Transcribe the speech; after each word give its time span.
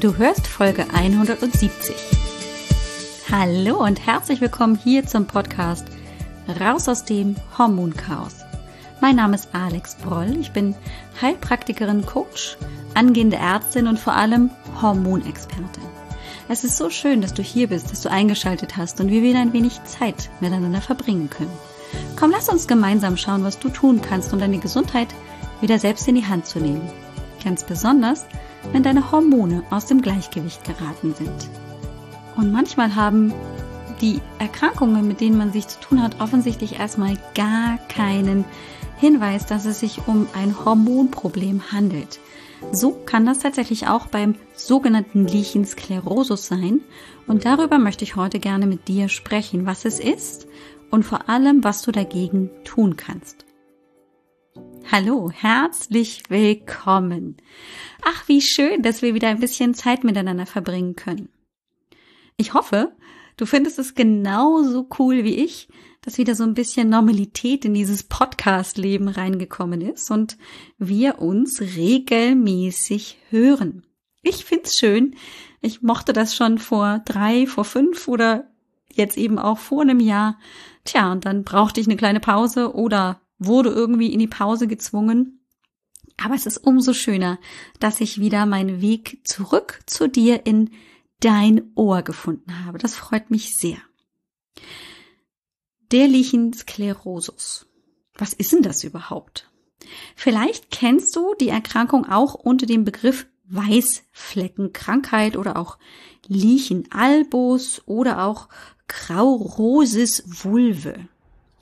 Du 0.00 0.16
hörst 0.16 0.48
Folge 0.48 0.86
170. 0.92 1.94
Hallo 3.30 3.84
und 3.84 4.04
herzlich 4.04 4.40
willkommen 4.40 4.74
hier 4.74 5.06
zum 5.06 5.26
Podcast 5.26 5.86
Raus 6.60 6.88
aus 6.88 7.04
dem 7.04 7.36
Hormonchaos. 7.56 8.38
Mein 9.00 9.14
Name 9.14 9.36
ist 9.36 9.50
Alex 9.52 9.94
Broll. 9.94 10.36
Ich 10.40 10.50
bin 10.50 10.74
Heilpraktikerin, 11.22 12.04
Coach, 12.04 12.56
angehende 12.94 13.36
Ärztin 13.36 13.86
und 13.86 14.00
vor 14.00 14.14
allem 14.14 14.50
Hormonexpertin. 14.82 15.84
Es 16.48 16.64
ist 16.64 16.76
so 16.76 16.90
schön, 16.90 17.20
dass 17.20 17.32
du 17.32 17.42
hier 17.42 17.68
bist, 17.68 17.92
dass 17.92 18.02
du 18.02 18.10
eingeschaltet 18.10 18.76
hast 18.76 19.00
und 19.00 19.10
wir 19.10 19.22
wieder 19.22 19.38
ein 19.38 19.52
wenig 19.52 19.80
Zeit 19.84 20.28
miteinander 20.40 20.80
verbringen 20.80 21.30
können. 21.30 21.56
Komm, 22.16 22.32
lass 22.32 22.48
uns 22.48 22.66
gemeinsam 22.66 23.16
schauen, 23.16 23.44
was 23.44 23.60
du 23.60 23.68
tun 23.68 24.00
kannst, 24.02 24.32
um 24.32 24.40
deine 24.40 24.58
Gesundheit 24.58 25.08
wieder 25.60 25.78
selbst 25.78 26.08
in 26.08 26.16
die 26.16 26.26
Hand 26.26 26.46
zu 26.46 26.58
nehmen. 26.58 26.90
Ganz 27.44 27.62
besonders, 27.62 28.26
wenn 28.72 28.82
deine 28.82 29.12
Hormone 29.12 29.62
aus 29.70 29.86
dem 29.86 30.02
Gleichgewicht 30.02 30.64
geraten 30.64 31.14
sind. 31.14 31.50
Und 32.36 32.52
manchmal 32.52 32.94
haben 32.94 33.32
die 34.00 34.20
Erkrankungen, 34.38 35.06
mit 35.06 35.20
denen 35.20 35.38
man 35.38 35.52
sich 35.52 35.68
zu 35.68 35.80
tun 35.80 36.02
hat, 36.02 36.20
offensichtlich 36.20 36.78
erstmal 36.78 37.16
gar 37.34 37.78
keinen 37.88 38.44
Hinweis, 38.98 39.46
dass 39.46 39.64
es 39.64 39.80
sich 39.80 40.06
um 40.06 40.26
ein 40.34 40.64
Hormonproblem 40.64 41.72
handelt. 41.72 42.18
So 42.72 42.92
kann 42.92 43.26
das 43.26 43.40
tatsächlich 43.40 43.88
auch 43.88 44.06
beim 44.06 44.36
sogenannten 44.54 45.26
Lichensklerosus 45.26 46.46
sein. 46.46 46.80
Und 47.26 47.44
darüber 47.44 47.78
möchte 47.78 48.04
ich 48.04 48.16
heute 48.16 48.38
gerne 48.38 48.66
mit 48.66 48.88
dir 48.88 49.08
sprechen, 49.08 49.66
was 49.66 49.84
es 49.84 50.00
ist 50.00 50.46
und 50.90 51.04
vor 51.04 51.28
allem, 51.28 51.64
was 51.64 51.82
du 51.82 51.92
dagegen 51.92 52.50
tun 52.64 52.96
kannst. 52.96 53.43
Hallo, 54.92 55.30
herzlich 55.30 56.24
willkommen. 56.28 57.38
Ach, 58.02 58.28
wie 58.28 58.42
schön, 58.42 58.82
dass 58.82 59.00
wir 59.00 59.14
wieder 59.14 59.28
ein 59.28 59.40
bisschen 59.40 59.72
Zeit 59.72 60.04
miteinander 60.04 60.44
verbringen 60.44 60.94
können. 60.94 61.30
Ich 62.36 62.52
hoffe, 62.52 62.92
du 63.38 63.46
findest 63.46 63.78
es 63.78 63.94
genauso 63.94 64.86
cool 64.98 65.24
wie 65.24 65.36
ich, 65.36 65.68
dass 66.02 66.18
wieder 66.18 66.34
so 66.34 66.44
ein 66.44 66.52
bisschen 66.52 66.90
Normalität 66.90 67.64
in 67.64 67.72
dieses 67.72 68.02
Podcast-Leben 68.02 69.08
reingekommen 69.08 69.80
ist 69.80 70.10
und 70.10 70.36
wir 70.76 71.18
uns 71.18 71.62
regelmäßig 71.62 73.18
hören. 73.30 73.86
Ich 74.22 74.44
find's 74.44 74.78
schön. 74.78 75.16
Ich 75.62 75.80
mochte 75.80 76.12
das 76.12 76.36
schon 76.36 76.58
vor 76.58 77.00
drei, 77.06 77.46
vor 77.46 77.64
fünf 77.64 78.06
oder 78.06 78.50
jetzt 78.92 79.16
eben 79.16 79.38
auch 79.38 79.58
vor 79.58 79.80
einem 79.80 80.00
Jahr. 80.00 80.38
Tja, 80.84 81.10
und 81.10 81.24
dann 81.24 81.42
brauchte 81.42 81.80
ich 81.80 81.86
eine 81.86 81.96
kleine 81.96 82.20
Pause 82.20 82.74
oder 82.74 83.20
wurde 83.38 83.70
irgendwie 83.70 84.12
in 84.12 84.18
die 84.18 84.26
Pause 84.28 84.66
gezwungen. 84.66 85.40
Aber 86.16 86.34
es 86.34 86.46
ist 86.46 86.58
umso 86.58 86.92
schöner, 86.92 87.38
dass 87.80 88.00
ich 88.00 88.20
wieder 88.20 88.46
meinen 88.46 88.80
Weg 88.80 89.20
zurück 89.24 89.80
zu 89.86 90.08
dir 90.08 90.46
in 90.46 90.70
dein 91.20 91.72
Ohr 91.74 92.02
gefunden 92.02 92.64
habe. 92.64 92.78
Das 92.78 92.94
freut 92.94 93.30
mich 93.30 93.56
sehr. 93.56 93.78
Der 95.90 96.06
Lichensklerosus. 96.08 97.66
Was 98.16 98.32
ist 98.32 98.52
denn 98.52 98.62
das 98.62 98.84
überhaupt? 98.84 99.50
Vielleicht 100.14 100.70
kennst 100.70 101.14
du 101.16 101.34
die 101.40 101.48
Erkrankung 101.48 102.06
auch 102.06 102.34
unter 102.34 102.66
dem 102.66 102.84
Begriff 102.84 103.26
Weißfleckenkrankheit 103.46 105.36
oder 105.36 105.56
auch 105.56 105.78
Lichenalbus 106.26 107.82
oder 107.86 108.24
auch 108.24 108.48
Graurosis 108.88 110.24
vulve. 110.26 111.08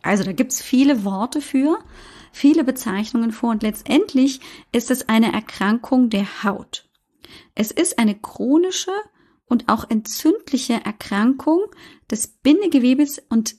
Also 0.02 0.24
da 0.24 0.32
gibt's 0.32 0.60
viele 0.60 1.04
Worte 1.04 1.40
für, 1.40 1.78
viele 2.32 2.64
Bezeichnungen 2.64 3.32
vor. 3.32 3.50
Und 3.50 3.62
letztendlich 3.62 4.40
ist 4.72 4.90
es 4.90 5.08
eine 5.08 5.32
Erkrankung 5.32 6.10
der 6.10 6.42
Haut. 6.42 6.88
Es 7.54 7.70
ist 7.70 7.98
eine 7.98 8.14
chronische 8.14 8.92
und 9.46 9.68
auch 9.68 9.88
entzündliche 9.88 10.84
Erkrankung 10.84 11.60
des 12.10 12.26
Bindegewebes. 12.26 13.22
Und 13.28 13.54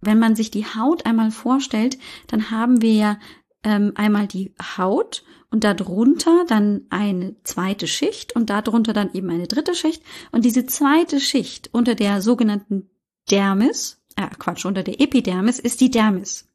wenn 0.00 0.18
man 0.18 0.36
sich 0.36 0.50
die 0.50 0.66
Haut 0.66 1.06
einmal 1.06 1.30
vorstellt, 1.30 1.98
dann 2.28 2.50
haben 2.50 2.82
wir 2.82 2.92
ja 2.92 3.18
ähm, 3.64 3.92
einmal 3.96 4.26
die 4.26 4.54
Haut 4.76 5.24
und 5.50 5.64
darunter 5.64 6.44
dann 6.46 6.86
eine 6.90 7.36
zweite 7.42 7.86
Schicht 7.86 8.36
und 8.36 8.50
darunter 8.50 8.92
dann 8.92 9.12
eben 9.14 9.30
eine 9.30 9.46
dritte 9.46 9.74
Schicht. 9.74 10.02
Und 10.30 10.44
diese 10.44 10.66
zweite 10.66 11.20
Schicht 11.20 11.70
unter 11.72 11.94
der 11.94 12.20
sogenannten 12.20 12.90
Dermis 13.30 13.97
äh, 14.18 14.28
Quatsch, 14.38 14.66
unter 14.66 14.82
der 14.82 15.00
Epidermis 15.00 15.58
ist 15.58 15.80
die 15.80 15.90
Dermis. 15.90 16.48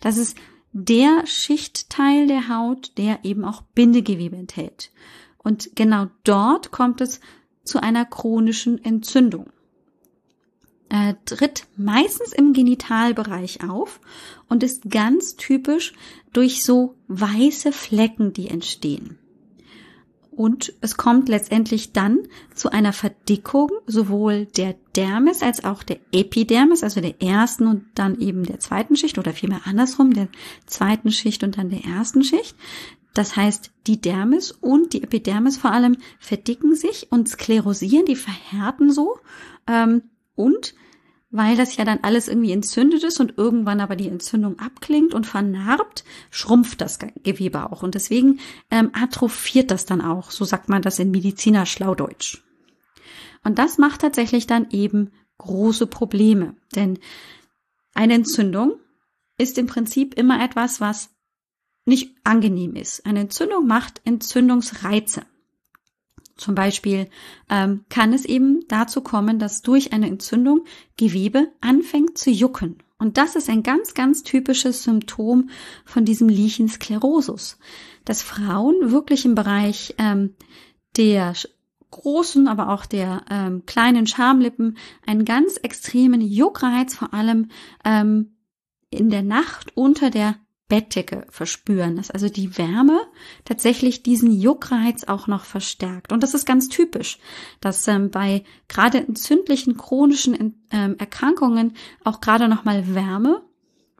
Das 0.00 0.16
ist 0.16 0.36
der 0.72 1.26
Schichtteil 1.26 2.26
der 2.26 2.48
Haut, 2.48 2.92
der 2.96 3.24
eben 3.24 3.44
auch 3.44 3.62
Bindegewebe 3.62 4.36
enthält. 4.36 4.90
Und 5.38 5.76
genau 5.76 6.06
dort 6.24 6.70
kommt 6.70 7.00
es 7.00 7.20
zu 7.62 7.82
einer 7.82 8.04
chronischen 8.04 8.82
Entzündung. 8.82 9.50
Er 10.88 11.22
tritt 11.24 11.66
meistens 11.76 12.32
im 12.32 12.52
Genitalbereich 12.52 13.68
auf 13.68 14.00
und 14.48 14.62
ist 14.62 14.90
ganz 14.90 15.36
typisch 15.36 15.94
durch 16.32 16.64
so 16.64 16.96
weiße 17.08 17.72
Flecken, 17.72 18.32
die 18.32 18.48
entstehen. 18.48 19.18
Und 20.34 20.72
es 20.80 20.96
kommt 20.96 21.28
letztendlich 21.28 21.92
dann 21.92 22.20
zu 22.54 22.70
einer 22.70 22.94
Verdickung 22.94 23.70
sowohl 23.86 24.46
der 24.46 24.74
Dermis 24.96 25.42
als 25.42 25.62
auch 25.64 25.82
der 25.82 25.98
Epidermis, 26.10 26.82
also 26.82 27.02
der 27.02 27.20
ersten 27.22 27.66
und 27.66 27.84
dann 27.94 28.18
eben 28.18 28.44
der 28.44 28.58
zweiten 28.58 28.96
Schicht 28.96 29.18
oder 29.18 29.32
vielmehr 29.32 29.60
andersrum, 29.64 30.14
der 30.14 30.28
zweiten 30.66 31.10
Schicht 31.12 31.44
und 31.44 31.58
dann 31.58 31.68
der 31.68 31.84
ersten 31.84 32.24
Schicht. 32.24 32.56
Das 33.12 33.36
heißt, 33.36 33.72
die 33.86 34.00
Dermis 34.00 34.52
und 34.52 34.94
die 34.94 35.02
Epidermis 35.02 35.58
vor 35.58 35.72
allem 35.72 35.98
verdicken 36.18 36.74
sich 36.74 37.12
und 37.12 37.28
sklerosieren, 37.28 38.06
die 38.06 38.16
verhärten 38.16 38.90
so 38.90 39.18
ähm, 39.66 40.02
und 40.34 40.74
weil 41.32 41.56
das 41.56 41.76
ja 41.76 41.84
dann 41.84 42.00
alles 42.02 42.28
irgendwie 42.28 42.52
entzündet 42.52 43.02
ist 43.02 43.18
und 43.18 43.38
irgendwann 43.38 43.80
aber 43.80 43.96
die 43.96 44.08
Entzündung 44.08 44.58
abklingt 44.58 45.14
und 45.14 45.26
vernarbt, 45.26 46.04
schrumpft 46.30 46.82
das 46.82 46.98
Gewebe 46.98 47.72
auch. 47.72 47.82
Und 47.82 47.94
deswegen 47.94 48.38
ähm, 48.70 48.90
atrophiert 48.92 49.70
das 49.70 49.86
dann 49.86 50.02
auch. 50.02 50.30
So 50.30 50.44
sagt 50.44 50.68
man 50.68 50.82
das 50.82 50.98
in 50.98 51.10
Mediziner 51.10 51.64
Schlaudeutsch. 51.64 52.42
Und 53.42 53.58
das 53.58 53.78
macht 53.78 54.02
tatsächlich 54.02 54.46
dann 54.46 54.68
eben 54.70 55.10
große 55.38 55.86
Probleme. 55.86 56.54
Denn 56.76 56.98
eine 57.94 58.14
Entzündung 58.14 58.74
ist 59.38 59.56
im 59.56 59.66
Prinzip 59.66 60.14
immer 60.14 60.44
etwas, 60.44 60.82
was 60.82 61.10
nicht 61.86 62.14
angenehm 62.24 62.76
ist. 62.76 63.06
Eine 63.06 63.20
Entzündung 63.20 63.66
macht 63.66 64.02
Entzündungsreize. 64.04 65.22
Zum 66.42 66.56
Beispiel 66.56 67.08
ähm, 67.48 67.84
kann 67.88 68.12
es 68.12 68.24
eben 68.24 68.66
dazu 68.66 69.00
kommen, 69.00 69.38
dass 69.38 69.62
durch 69.62 69.92
eine 69.92 70.08
Entzündung 70.08 70.64
Gewebe 70.96 71.52
anfängt 71.60 72.18
zu 72.18 72.30
jucken. 72.30 72.78
Und 72.98 73.16
das 73.16 73.36
ist 73.36 73.48
ein 73.48 73.62
ganz, 73.62 73.94
ganz 73.94 74.24
typisches 74.24 74.82
Symptom 74.82 75.50
von 75.84 76.04
diesem 76.04 76.28
Lichensklerosus, 76.28 77.58
dass 78.04 78.22
Frauen 78.22 78.90
wirklich 78.90 79.24
im 79.24 79.36
Bereich 79.36 79.94
ähm, 79.98 80.34
der 80.96 81.34
großen, 81.92 82.48
aber 82.48 82.70
auch 82.70 82.86
der 82.86 83.22
ähm, 83.30 83.64
kleinen 83.64 84.08
Schamlippen 84.08 84.78
einen 85.06 85.24
ganz 85.24 85.58
extremen 85.58 86.20
Juckreiz, 86.20 86.96
vor 86.96 87.14
allem 87.14 87.50
ähm, 87.84 88.34
in 88.90 89.10
der 89.10 89.22
Nacht 89.22 89.76
unter 89.76 90.10
der 90.10 90.34
Bettdecke 90.72 91.26
verspüren, 91.28 91.96
dass 91.96 92.10
also 92.10 92.30
die 92.30 92.56
Wärme 92.56 92.98
tatsächlich 93.44 94.02
diesen 94.02 94.32
Juckreiz 94.32 95.04
auch 95.04 95.26
noch 95.26 95.44
verstärkt. 95.44 96.12
Und 96.12 96.22
das 96.22 96.32
ist 96.32 96.46
ganz 96.46 96.70
typisch, 96.70 97.18
dass 97.60 97.86
ähm, 97.88 98.10
bei 98.10 98.42
gerade 98.68 98.96
entzündlichen 98.96 99.76
chronischen 99.76 100.62
ähm, 100.70 100.96
Erkrankungen 100.98 101.74
auch 102.04 102.22
gerade 102.22 102.48
nochmal 102.48 102.94
Wärme, 102.94 103.42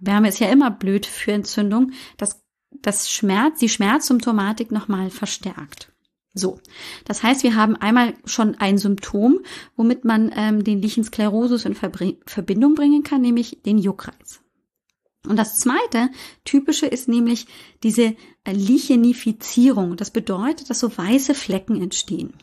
Wärme 0.01 0.31
ist 0.31 0.41
ja 0.41 0.49
immer 0.49 0.71
blöd 0.71 1.05
für 1.05 1.33
Entzündung, 1.33 1.93
dass 2.17 2.43
das 2.81 3.11
Schmerz, 3.11 3.59
die 3.59 3.69
Schmerzsymptomatik 3.69 4.73
nochmal 4.73 5.11
verstärkt. 5.11 5.93
So, 6.33 6.59
das 7.05 7.23
heißt, 7.23 7.43
wir 7.43 7.55
haben 7.55 7.77
einmal 7.77 8.15
schon 8.25 8.55
ein 8.55 8.79
Symptom, 8.79 9.41
womit 9.77 10.07
man 10.07 10.33
ähm, 10.35 10.65
den 10.65 10.81
Lichensklerosus 10.81 11.67
in 11.67 11.75
Verbindung 11.75 12.75
bringen 12.75 13.03
kann, 13.03 13.21
nämlich 13.21 13.61
den 13.67 13.77
Juckreiz. 13.77 14.42
Und 15.27 15.37
das 15.37 15.57
zweite 15.57 16.11
typische 16.45 16.87
ist 16.87 17.09
nämlich 17.09 17.47
diese 17.83 18.17
Lichenifizierung. 18.47 19.97
Das 19.97 20.11
bedeutet, 20.11 20.69
dass 20.69 20.81
so 20.81 20.97
weiße 20.97 21.35
Flecken 21.35 21.81
entstehen. 21.81 22.35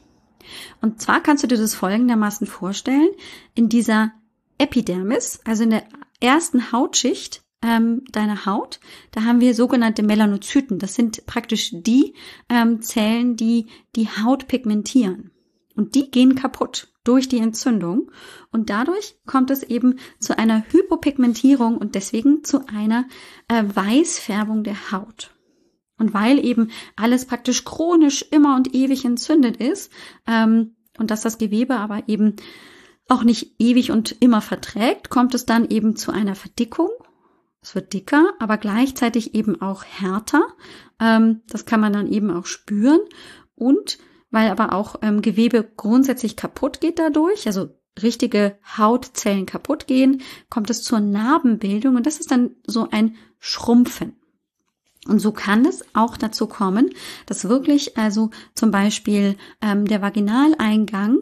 Und 0.82 1.02
zwar 1.02 1.22
kannst 1.22 1.44
du 1.44 1.48
dir 1.48 1.58
das 1.58 1.76
folgendermaßen 1.76 2.48
vorstellen. 2.48 3.10
In 3.54 3.70
dieser 3.70 4.14
Epidermis, 4.58 5.42
also 5.44 5.64
in 5.64 5.72
der 5.72 5.84
ersten 6.22 6.72
Hautschicht 6.72 7.44
ähm, 7.62 8.04
deiner 8.12 8.46
Haut, 8.46 8.80
da 9.12 9.24
haben 9.24 9.42
wir 9.42 9.54
sogenannte 9.54 10.02
Melanozyten. 10.02 10.80
Das 10.80 10.96
sind 10.96 11.26
praktisch 11.26 11.72
die 11.74 12.14
ähm, 12.48 12.82
Zellen, 12.82 13.36
die 13.36 13.68
die 13.96 14.08
Haut 14.08 14.48
pigmentieren. 14.48 15.32
Und 15.76 15.96
die 15.96 16.10
gehen 16.10 16.36
kaputt 16.36 16.88
durch 17.10 17.28
die 17.28 17.40
Entzündung. 17.40 18.12
Und 18.52 18.70
dadurch 18.70 19.16
kommt 19.26 19.50
es 19.50 19.64
eben 19.64 19.96
zu 20.20 20.38
einer 20.38 20.64
Hypopigmentierung 20.70 21.76
und 21.76 21.96
deswegen 21.96 22.44
zu 22.44 22.68
einer 22.68 23.06
äh, 23.48 23.64
Weißfärbung 23.64 24.64
der 24.64 24.92
Haut. 24.92 25.32
Und 25.98 26.14
weil 26.14 26.38
eben 26.46 26.70
alles 26.96 27.26
praktisch 27.26 27.66
chronisch 27.66 28.24
immer 28.30 28.56
und 28.56 28.76
ewig 28.76 29.06
entzündet 29.06 29.58
ist 29.58 29.92
ähm, 30.28 30.76
und 31.00 31.10
dass 31.10 31.22
das 31.22 31.40
Gewebe 31.40 31.78
aber 31.78 32.08
eben 32.08 32.36
auch 33.08 33.24
nicht 33.24 33.56
ewig 33.58 33.90
und 33.90 34.16
immer 34.20 34.42
verträgt, 34.42 35.10
kommt 35.10 35.34
es 35.34 35.48
dann 35.48 35.68
eben 35.68 35.96
zu 35.96 36.12
einer 36.12 36.36
Verdickung. 36.36 36.90
Es 37.60 37.74
wird 37.74 37.92
dicker, 37.92 38.34
aber 38.38 38.58
gleichzeitig 38.58 39.34
eben 39.34 39.60
auch 39.64 39.84
härter. 39.84 40.44
Ähm, 41.00 41.42
das 41.48 41.66
kann 41.66 41.82
man 41.82 41.92
dann 41.92 42.08
eben 42.08 42.30
auch 42.30 42.46
spüren. 42.46 43.02
Und 43.56 43.98
weil 44.32 44.50
aber 44.50 44.74
auch 44.74 44.98
ähm, 45.02 45.22
Gewebe 45.22 45.70
grundsätzlich 45.76 46.36
kaputt 46.36 46.82
geht 46.82 47.00
dadurch, 47.00 47.48
also 47.48 47.70
richtige 48.02 48.58
Hautzellen 48.78 49.46
kaputt 49.46 49.88
gehen, 49.88 50.22
kommt 50.50 50.70
es 50.70 50.84
zur 50.84 51.00
Narbenbildung 51.00 51.96
und 51.96 52.06
das 52.06 52.20
ist 52.20 52.32
dann 52.32 52.52
so 52.66 52.88
ein 52.90 53.16
Schrumpfen. 53.40 54.16
Und 55.08 55.20
so 55.20 55.32
kann 55.32 55.66
es 55.66 55.84
auch 55.94 56.18
dazu 56.18 56.48
kommen, 56.48 56.90
dass 57.26 57.48
wirklich 57.48 57.98
also 57.98 58.30
zum 58.54 58.72
Beispiel 58.72 59.38
ähm, 59.62 59.86
der 59.86 60.02
Vaginaleingang 60.02 61.20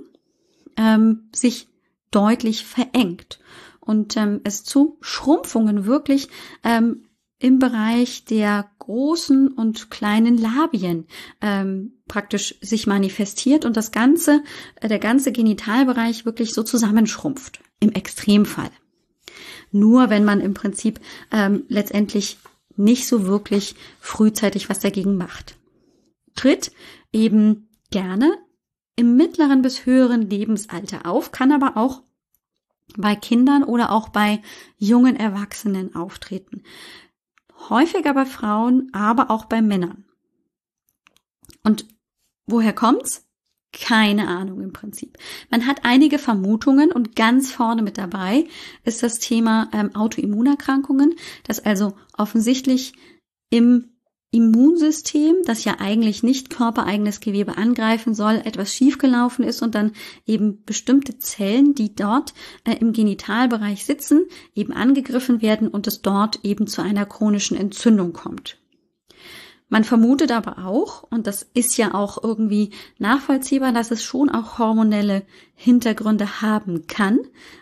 ähm, 0.77 1.29
sich 1.33 1.69
deutlich 2.11 2.65
verengt 2.65 3.39
und 3.79 4.17
ähm, 4.17 4.41
es 4.43 4.63
zu 4.63 4.97
Schrumpfungen 5.01 5.85
wirklich 5.85 6.29
ähm, 6.63 7.03
im 7.39 7.59
Bereich 7.59 8.25
der 8.25 8.69
großen 8.87 9.49
und 9.49 9.91
kleinen 9.91 10.37
Labien 10.37 11.07
ähm, 11.41 11.91
praktisch 12.07 12.55
sich 12.61 12.87
manifestiert 12.87 13.65
und 13.65 13.75
das 13.75 13.91
ganze, 13.91 14.41
äh, 14.75 14.87
der 14.87 14.99
ganze 14.99 15.33
Genitalbereich 15.33 16.23
wirklich 16.25 16.53
so 16.53 16.63
zusammenschrumpft. 16.63 17.59
Im 17.81 17.91
Extremfall. 17.91 18.71
Nur 19.73 20.09
wenn 20.09 20.23
man 20.23 20.39
im 20.39 20.53
Prinzip 20.53 21.01
ähm, 21.31 21.65
letztendlich 21.67 22.37
nicht 22.77 23.07
so 23.07 23.27
wirklich 23.27 23.75
frühzeitig 23.99 24.69
was 24.69 24.79
dagegen 24.79 25.17
macht. 25.17 25.57
Tritt 26.33 26.71
eben 27.11 27.67
gerne 27.91 28.37
im 28.95 29.17
mittleren 29.17 29.61
bis 29.61 29.85
höheren 29.85 30.29
Lebensalter 30.29 31.05
auf, 31.05 31.33
kann 31.33 31.51
aber 31.51 31.75
auch 31.75 32.03
bei 32.95 33.15
Kindern 33.15 33.63
oder 33.63 33.91
auch 33.91 34.09
bei 34.09 34.41
jungen 34.77 35.17
Erwachsenen 35.17 35.93
auftreten. 35.93 36.63
Häufiger 37.69 38.13
bei 38.13 38.25
Frauen, 38.25 38.89
aber 38.93 39.29
auch 39.29 39.45
bei 39.45 39.61
Männern. 39.61 40.05
Und 41.63 41.85
woher 42.45 42.73
kommt's? 42.73 43.25
Keine 43.73 44.27
Ahnung 44.27 44.61
im 44.61 44.71
Prinzip. 44.71 45.17
Man 45.51 45.67
hat 45.67 45.81
einige 45.83 46.19
Vermutungen 46.19 46.91
und 46.91 47.15
ganz 47.15 47.51
vorne 47.51 47.81
mit 47.81 47.97
dabei 47.97 48.47
ist 48.85 49.03
das 49.03 49.19
Thema 49.19 49.69
ähm, 49.73 49.93
Autoimmunerkrankungen, 49.93 51.15
das 51.43 51.59
also 51.59 51.93
offensichtlich 52.17 52.93
im 53.49 53.96
Immunsystem, 54.37 55.37
das 55.45 55.63
ja 55.63 55.77
eigentlich 55.79 56.21
nicht 56.21 56.51
körpereigenes 56.51 57.21
Gewebe 57.21 57.57
angreifen 57.57 58.13
soll, 58.13 58.35
etwas 58.35 58.71
schiefgelaufen 58.71 59.43
ist 59.43 59.63
und 59.63 59.73
dann 59.73 59.93
eben 60.27 60.63
bestimmte 60.63 61.17
Zellen, 61.17 61.73
die 61.73 61.95
dort 61.95 62.35
äh, 62.63 62.75
im 62.75 62.93
Genitalbereich 62.93 63.83
sitzen, 63.83 64.25
eben 64.53 64.73
angegriffen 64.73 65.41
werden 65.41 65.67
und 65.67 65.87
es 65.87 66.03
dort 66.03 66.41
eben 66.43 66.67
zu 66.67 66.83
einer 66.83 67.07
chronischen 67.07 67.57
Entzündung 67.57 68.13
kommt. 68.13 68.59
Man 69.69 69.83
vermutet 69.83 70.31
aber 70.31 70.65
auch, 70.65 71.01
und 71.09 71.25
das 71.25 71.41
ist 71.55 71.75
ja 71.75 71.95
auch 71.95 72.23
irgendwie 72.23 72.69
nachvollziehbar, 72.99 73.73
dass 73.73 73.89
es 73.89 74.03
schon 74.03 74.29
auch 74.29 74.59
hormonelle 74.59 75.25
Hintergründe 75.55 76.43
haben 76.43 76.85
kann, 76.85 77.19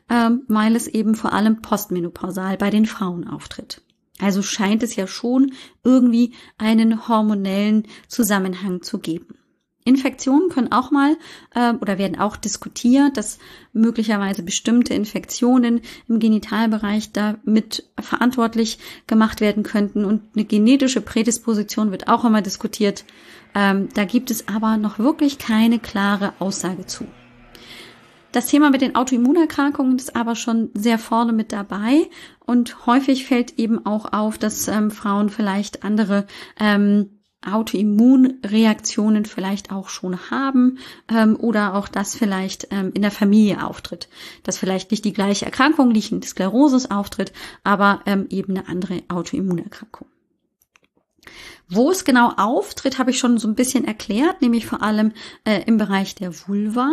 ähm, 0.10 0.44
weil 0.50 0.76
es 0.76 0.88
eben 0.88 1.16
vor 1.16 1.32
allem 1.32 1.62
postmenopausal 1.62 2.58
bei 2.58 2.70
den 2.70 2.86
Frauen 2.86 3.28
auftritt. 3.28 3.82
Also 4.20 4.42
scheint 4.42 4.84
es 4.84 4.96
ja 4.96 5.08
schon 5.08 5.54
irgendwie 5.84 6.34
einen 6.58 7.08
hormonellen 7.08 7.88
Zusammenhang 8.08 8.82
zu 8.82 9.00
geben. 9.00 9.38
Infektionen 9.88 10.50
können 10.50 10.72
auch 10.72 10.90
mal 10.90 11.16
äh, 11.54 11.74
oder 11.74 12.00
werden 12.00 12.18
auch 12.18 12.38
diskutiert, 12.38 13.18
dass 13.18 13.38
möglicherweise 13.72 14.42
bestimmte 14.42 14.96
Infektionen 14.96 15.82
im 16.08 16.20
Genitalbereich 16.20 17.12
damit 17.12 17.84
verantwortlich 18.00 18.80
gemacht 19.06 19.42
werden 19.42 19.62
könnten. 19.62 20.04
Und 20.04 20.24
eine 20.36 20.46
genetische 20.46 21.02
Prädisposition 21.02 21.92
wird 21.92 22.08
auch 22.08 22.26
immer 22.26 22.42
diskutiert. 22.42 23.06
Ähm, 23.54 23.90
da 23.94 24.06
gibt 24.06 24.32
es 24.32 24.48
aber 24.48 24.78
noch 24.78 24.98
wirklich 24.98 25.38
keine 25.38 25.78
klare 25.78 26.34
Aussage 26.40 26.88
zu. 26.88 27.06
Das 28.36 28.48
Thema 28.48 28.70
mit 28.70 28.82
den 28.82 28.96
Autoimmunerkrankungen 28.96 29.96
ist 29.96 30.18
aber 30.18 30.36
schon 30.36 30.70
sehr 30.74 31.00
vorne 31.00 31.32
mit 31.32 31.54
dabei 31.54 32.10
und 32.46 32.86
häufig 32.86 33.26
fällt 33.26 33.58
eben 33.58 33.86
auch 33.86 34.12
auf, 34.12 34.38
dass 34.38 34.68
ähm, 34.68 34.92
Frauen 34.92 35.30
vielleicht 35.30 35.86
andere 35.86 36.28
ähm, 36.60 37.22
Autoimmunreaktionen 37.50 39.24
vielleicht 39.24 39.72
auch 39.72 39.88
schon 39.88 40.30
haben 40.32 40.80
ähm, 41.08 41.38
oder 41.38 41.76
auch 41.76 41.88
das 41.88 42.14
vielleicht 42.14 42.68
ähm, 42.72 42.92
in 42.94 43.04
der 43.04 43.12
Familie 43.12 43.66
auftritt. 43.66 44.10
Dass 44.44 44.58
vielleicht 44.58 44.92
nicht 44.92 45.06
die 45.06 45.14
gleiche 45.14 45.46
Erkrankung, 45.46 45.92
liegende 45.92 46.28
Sklerosis 46.28 46.92
auftritt, 46.92 47.32
aber 47.64 48.02
ähm, 48.06 48.26
eben 48.30 48.58
eine 48.58 48.68
andere 48.68 49.02
Autoimmunerkrankung. 49.08 50.10
Wo 51.70 51.90
es 51.90 52.04
genau 52.04 52.34
auftritt, 52.36 53.00
habe 53.00 53.12
ich 53.12 53.20
schon 53.20 53.38
so 53.38 53.48
ein 53.48 53.56
bisschen 53.56 53.86
erklärt, 53.86 54.42
nämlich 54.42 54.66
vor 54.66 54.82
allem 54.82 55.14
äh, 55.46 55.62
im 55.66 55.78
Bereich 55.78 56.16
der 56.16 56.34
Vulva 56.50 56.92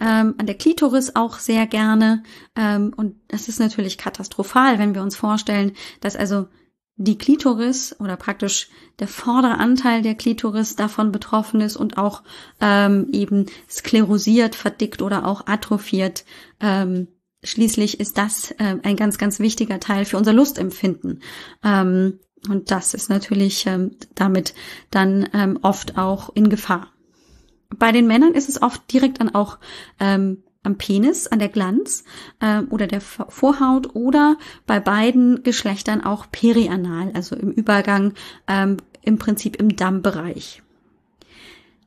ähm, 0.00 0.34
an 0.38 0.46
der 0.46 0.56
Klitoris 0.56 1.14
auch 1.14 1.38
sehr 1.38 1.66
gerne. 1.66 2.22
Ähm, 2.54 2.92
und 2.96 3.16
das 3.28 3.48
ist 3.48 3.60
natürlich 3.60 3.98
katastrophal, 3.98 4.78
wenn 4.78 4.94
wir 4.94 5.02
uns 5.02 5.16
vorstellen, 5.16 5.72
dass 6.00 6.16
also 6.16 6.46
die 6.96 7.18
Klitoris 7.18 7.94
oder 8.00 8.16
praktisch 8.16 8.68
der 8.98 9.08
vordere 9.08 9.58
Anteil 9.58 10.02
der 10.02 10.14
Klitoris 10.14 10.76
davon 10.76 11.12
betroffen 11.12 11.60
ist 11.60 11.76
und 11.76 11.98
auch 11.98 12.22
ähm, 12.60 13.08
eben 13.12 13.46
sklerosiert, 13.68 14.54
verdickt 14.54 15.02
oder 15.02 15.26
auch 15.26 15.46
atrophiert. 15.46 16.24
Ähm, 16.58 17.08
schließlich 17.42 18.00
ist 18.00 18.16
das 18.16 18.50
äh, 18.52 18.76
ein 18.82 18.96
ganz, 18.96 19.18
ganz 19.18 19.40
wichtiger 19.40 19.78
Teil 19.78 20.06
für 20.06 20.16
unser 20.16 20.32
Lustempfinden. 20.32 21.22
Ähm, 21.62 22.18
und 22.48 22.70
das 22.70 22.94
ist 22.94 23.10
natürlich 23.10 23.66
ähm, 23.66 23.96
damit 24.14 24.54
dann 24.90 25.28
ähm, 25.34 25.58
oft 25.62 25.98
auch 25.98 26.30
in 26.34 26.48
Gefahr. 26.48 26.92
Bei 27.74 27.92
den 27.92 28.06
Männern 28.06 28.34
ist 28.34 28.48
es 28.48 28.60
oft 28.62 28.92
direkt 28.92 29.20
dann 29.20 29.34
auch 29.34 29.58
ähm, 30.00 30.42
am 30.62 30.76
Penis, 30.76 31.26
an 31.28 31.38
der 31.38 31.48
Glanz 31.48 32.04
äh, 32.40 32.62
oder 32.70 32.86
der 32.86 33.00
Vorhaut 33.00 33.94
oder 33.94 34.36
bei 34.66 34.80
beiden 34.80 35.42
Geschlechtern 35.42 36.04
auch 36.04 36.26
perianal, 36.30 37.12
also 37.14 37.36
im 37.36 37.52
Übergang 37.52 38.14
ähm, 38.48 38.78
im 39.02 39.18
Prinzip 39.18 39.56
im 39.56 39.76
Dammbereich. 39.76 40.62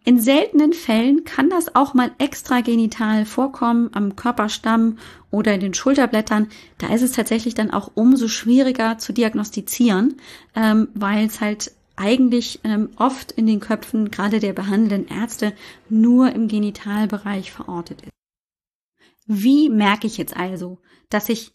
In 0.05 0.19
seltenen 0.19 0.71
Fällen 0.73 1.25
kann 1.25 1.49
das 1.49 1.75
auch 1.75 1.93
mal 1.93 2.11
extragenital 2.17 3.25
vorkommen, 3.25 3.89
am 3.93 4.15
Körperstamm 4.15 4.97
oder 5.29 5.53
in 5.53 5.59
den 5.59 5.73
Schulterblättern. 5.73 6.47
Da 6.77 6.87
ist 6.87 7.01
es 7.01 7.11
tatsächlich 7.11 7.53
dann 7.53 7.69
auch 7.69 7.91
umso 7.95 8.29
schwieriger 8.29 8.97
zu 8.97 9.11
diagnostizieren, 9.11 10.15
ähm, 10.55 10.87
weil 10.95 11.27
es 11.27 11.41
halt 11.41 11.73
eigentlich 11.99 12.61
ähm, 12.63 12.89
oft 12.95 13.31
in 13.33 13.45
den 13.45 13.59
Köpfen 13.59 14.09
gerade 14.09 14.39
der 14.39 14.53
behandelnden 14.53 15.13
Ärzte 15.15 15.53
nur 15.89 16.31
im 16.31 16.47
Genitalbereich 16.47 17.51
verortet 17.51 18.01
ist. 18.01 18.11
Wie 19.27 19.69
merke 19.69 20.07
ich 20.07 20.17
jetzt 20.17 20.35
also, 20.35 20.79
dass 21.09 21.29
ich 21.29 21.51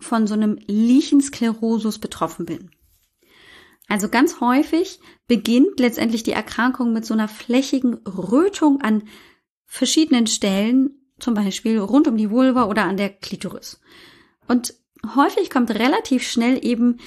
von 0.00 0.26
so 0.26 0.34
einem 0.34 0.58
Lichensklerosus 0.66 1.98
betroffen 1.98 2.44
bin? 2.44 2.70
Also 3.86 4.08
ganz 4.08 4.40
häufig 4.40 4.98
beginnt 5.28 5.78
letztendlich 5.78 6.22
die 6.22 6.32
Erkrankung 6.32 6.92
mit 6.92 7.06
so 7.06 7.14
einer 7.14 7.28
flächigen 7.28 7.94
Rötung 8.06 8.80
an 8.80 9.04
verschiedenen 9.66 10.26
Stellen, 10.26 10.90
zum 11.18 11.34
Beispiel 11.34 11.78
rund 11.78 12.08
um 12.08 12.16
die 12.16 12.30
Vulva 12.30 12.64
oder 12.64 12.84
an 12.84 12.96
der 12.96 13.10
Klitoris. 13.10 13.80
Und 14.48 14.74
häufig 15.14 15.50
kommt 15.50 15.70
relativ 15.70 16.28
schnell 16.28 16.64
eben 16.64 16.98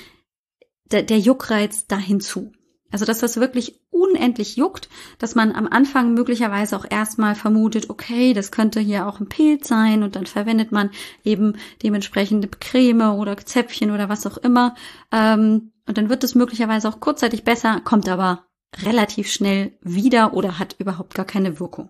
der, 0.85 1.03
der 1.03 1.19
Juckreiz 1.19 1.87
da 1.87 1.97
hinzu. 1.97 2.53
Also, 2.91 3.05
dass 3.05 3.19
das 3.19 3.37
wirklich 3.37 3.79
unendlich 3.89 4.55
juckt, 4.55 4.87
dass 5.19 5.35
man 5.35 5.51
am 5.51 5.67
Anfang 5.67 6.13
möglicherweise 6.13 6.77
auch 6.77 6.85
erstmal 6.89 7.35
vermutet, 7.35 7.89
okay, 7.89 8.33
das 8.33 8.51
könnte 8.51 8.79
hier 8.79 9.07
auch 9.07 9.19
ein 9.19 9.27
Pilz 9.27 9.67
sein 9.67 10.03
und 10.03 10.15
dann 10.15 10.25
verwendet 10.25 10.71
man 10.71 10.91
eben 11.23 11.57
dementsprechende 11.83 12.47
Creme 12.47 13.17
oder 13.17 13.35
Zäpfchen 13.37 13.91
oder 13.91 14.07
was 14.09 14.25
auch 14.25 14.37
immer. 14.37 14.75
Ähm, 15.11 15.71
und 15.85 15.97
dann 15.97 16.09
wird 16.09 16.23
es 16.23 16.35
möglicherweise 16.35 16.87
auch 16.87 16.99
kurzzeitig 16.99 17.43
besser, 17.43 17.81
kommt 17.83 18.07
aber 18.07 18.45
relativ 18.83 19.29
schnell 19.29 19.77
wieder 19.81 20.33
oder 20.33 20.59
hat 20.59 20.75
überhaupt 20.79 21.13
gar 21.13 21.25
keine 21.25 21.59
Wirkung. 21.59 21.89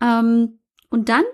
Ähm, 0.00 0.58
und 0.90 1.08
dann 1.08 1.24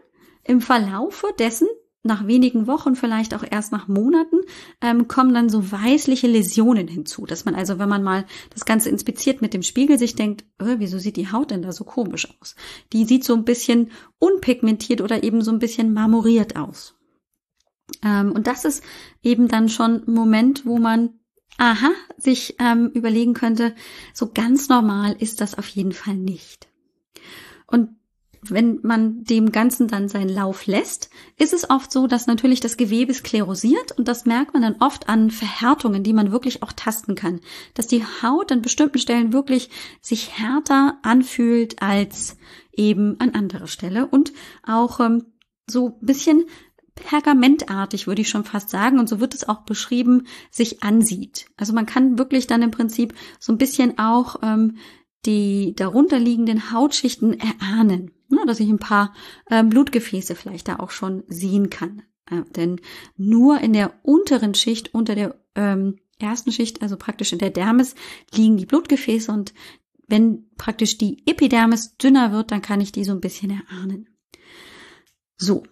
im 0.45 0.61
Verlaufe 0.61 1.29
dessen 1.39 1.69
nach 2.03 2.27
wenigen 2.27 2.67
Wochen, 2.67 2.97
vielleicht 2.97 3.35
auch 3.35 3.45
erst 3.49 3.73
nach 3.73 3.87
Monaten, 3.87 4.37
ähm, 4.81 5.07
kommen 5.07 5.35
dann 5.35 5.51
so 5.51 5.71
weißliche 5.71 6.27
Läsionen 6.27 6.89
hinzu. 6.89 7.27
Dass 7.27 7.45
man 7.45 7.55
also, 7.55 7.79
wenn 7.79 7.89
man 7.89 8.03
mal 8.03 8.25
das 8.51 8.65
Ganze 8.65 8.89
inspiziert 8.89 9.43
mit 9.43 9.53
dem 9.53 9.63
Spiegel, 9.63 9.99
sich 9.99 10.15
denkt, 10.15 10.45
äh, 10.59 10.77
wieso 10.79 10.99
sieht 10.99 11.17
die 11.17 11.31
Haut 11.31 11.51
denn 11.51 11.63
da 11.63 11.73
so 11.73 11.85
komisch 11.85 12.29
aus? 12.41 12.57
Die 12.93 13.05
sieht 13.05 13.25
so 13.25 13.35
ein 13.35 13.45
bisschen 13.45 13.91
unpigmentiert 14.19 15.01
oder 15.03 15.23
eben 15.23 15.43
so 15.43 15.51
ein 15.51 15.59
bisschen 15.59 15.93
marmoriert 15.93 16.57
aus. 16.57 16.95
Ähm, 18.03 18.33
und 18.33 18.47
das 18.47 18.65
ist 18.65 18.83
eben 19.23 19.49
dann 19.49 19.69
schon 19.69 20.05
ein 20.07 20.15
Moment, 20.15 20.65
wo 20.65 20.79
man 20.79 21.21
aha, 21.59 21.91
sich 22.17 22.57
ähm, 22.59 22.91
überlegen 22.95 23.35
könnte, 23.35 23.75
so 24.15 24.31
ganz 24.33 24.71
normal 24.71 25.15
ist 25.19 25.43
das 25.43 25.57
auf 25.57 25.69
jeden 25.69 25.93
Fall 25.93 26.17
nicht. 26.17 26.69
Und 27.67 28.00
wenn 28.43 28.81
man 28.83 29.25
dem 29.25 29.53
Ganzen 29.53 29.87
dann 29.87 30.09
seinen 30.09 30.31
Lauf 30.31 30.67
lässt, 30.67 31.11
ist 31.37 31.53
es 31.53 31.69
oft 31.69 31.93
so, 31.93 32.07
dass 32.07 32.27
natürlich 32.27 32.61
das 32.61 32.77
Gewebe 32.77 33.13
sklerosiert 33.13 33.93
und 33.93 34.09
das 34.09 34.25
merkt 34.25 34.55
man 34.55 34.63
dann 34.63 34.77
oft 34.81 35.09
an 35.09 35.31
Verhärtungen, 35.31 36.03
die 36.03 36.13
man 36.13 36.33
wirklich 36.33 36.63
auch 36.63 36.73
tasten 36.73 37.15
kann. 37.15 37.41
Dass 37.75 37.87
die 37.87 38.05
Haut 38.23 38.51
an 38.51 38.63
bestimmten 38.63 38.99
Stellen 38.99 39.33
wirklich 39.33 39.69
sich 40.01 40.39
härter 40.39 40.99
anfühlt 41.03 41.83
als 41.83 42.39
eben 42.73 43.21
an 43.21 43.31
anderer 43.31 43.67
Stelle 43.67 44.07
und 44.07 44.33
auch 44.67 45.01
ähm, 45.01 45.27
so 45.67 45.99
bisschen 46.01 46.45
pergamentartig, 46.95 48.07
würde 48.07 48.23
ich 48.23 48.29
schon 48.29 48.45
fast 48.45 48.71
sagen, 48.71 48.99
und 48.99 49.09
so 49.09 49.21
wird 49.21 49.35
es 49.35 49.49
auch 49.49 49.63
beschrieben, 49.63 50.27
sich 50.51 50.83
ansieht. 50.83 51.47
Also 51.57 51.73
man 51.73 51.87
kann 51.87 52.19
wirklich 52.19 52.47
dann 52.47 52.63
im 52.63 52.71
Prinzip 52.71 53.15
so 53.39 53.53
ein 53.53 53.59
bisschen 53.59 53.99
auch 53.99 54.37
ähm, 54.43 54.77
die 55.27 55.75
darunterliegenden 55.77 56.73
Hautschichten 56.73 57.39
erahnen, 57.39 58.13
ne, 58.31 58.41
dass 58.47 58.61
ich 58.61 58.69
ein 58.69 58.79
paar 58.79 59.15
ähm, 59.51 59.69
Blutgefäße 59.69 60.35
vielleicht 60.35 60.69
da 60.69 60.79
auch 60.79 60.91
schon 60.91 61.25
sehen 61.29 61.71
kann. 61.71 62.03
Äh, 62.31 62.43
denn 62.57 62.81
nur 63.17 63.61
in 63.61 63.73
der 63.73 63.93
unteren 64.03 64.55
Schicht, 64.55 64.95
unter 64.95 65.15
der 65.15 65.41
ähm, 65.55 65.99
ersten 66.19 66.53
Schicht, 66.53 66.83
also 66.83 66.97
praktisch 66.97 67.33
in 67.33 67.39
der 67.39 67.51
Dermis, 67.51 67.95
liegen 68.33 68.57
die 68.57 68.67
Blutgefäße 68.67 69.33
und 69.33 69.55
wenn 70.07 70.51
praktisch 70.57 70.99
die 70.99 71.23
Epidermis 71.27 71.97
dünner 71.97 72.33
wird, 72.33 72.51
dann 72.51 72.63
kann 72.63 72.81
ich 72.81 72.93
die 72.93 73.05
so 73.05 73.13
ein 73.13 73.21
bisschen 73.21 73.51
erahnen. 73.51 74.09
So, 75.37 75.63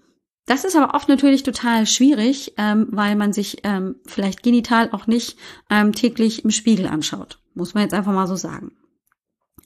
das 0.46 0.64
ist 0.64 0.76
aber 0.76 0.94
oft 0.94 1.08
natürlich 1.08 1.42
total 1.42 1.86
schwierig, 1.86 2.54
ähm, 2.56 2.86
weil 2.90 3.16
man 3.16 3.32
sich 3.32 3.58
ähm, 3.64 3.96
vielleicht 4.06 4.42
genital 4.42 4.90
auch 4.92 5.06
nicht 5.06 5.36
ähm, 5.68 5.92
täglich 5.92 6.44
im 6.44 6.50
Spiegel 6.50 6.86
anschaut. 6.86 7.38
Muss 7.54 7.74
man 7.74 7.82
jetzt 7.82 7.92
einfach 7.92 8.14
mal 8.14 8.26
so 8.26 8.36
sagen. 8.36 8.72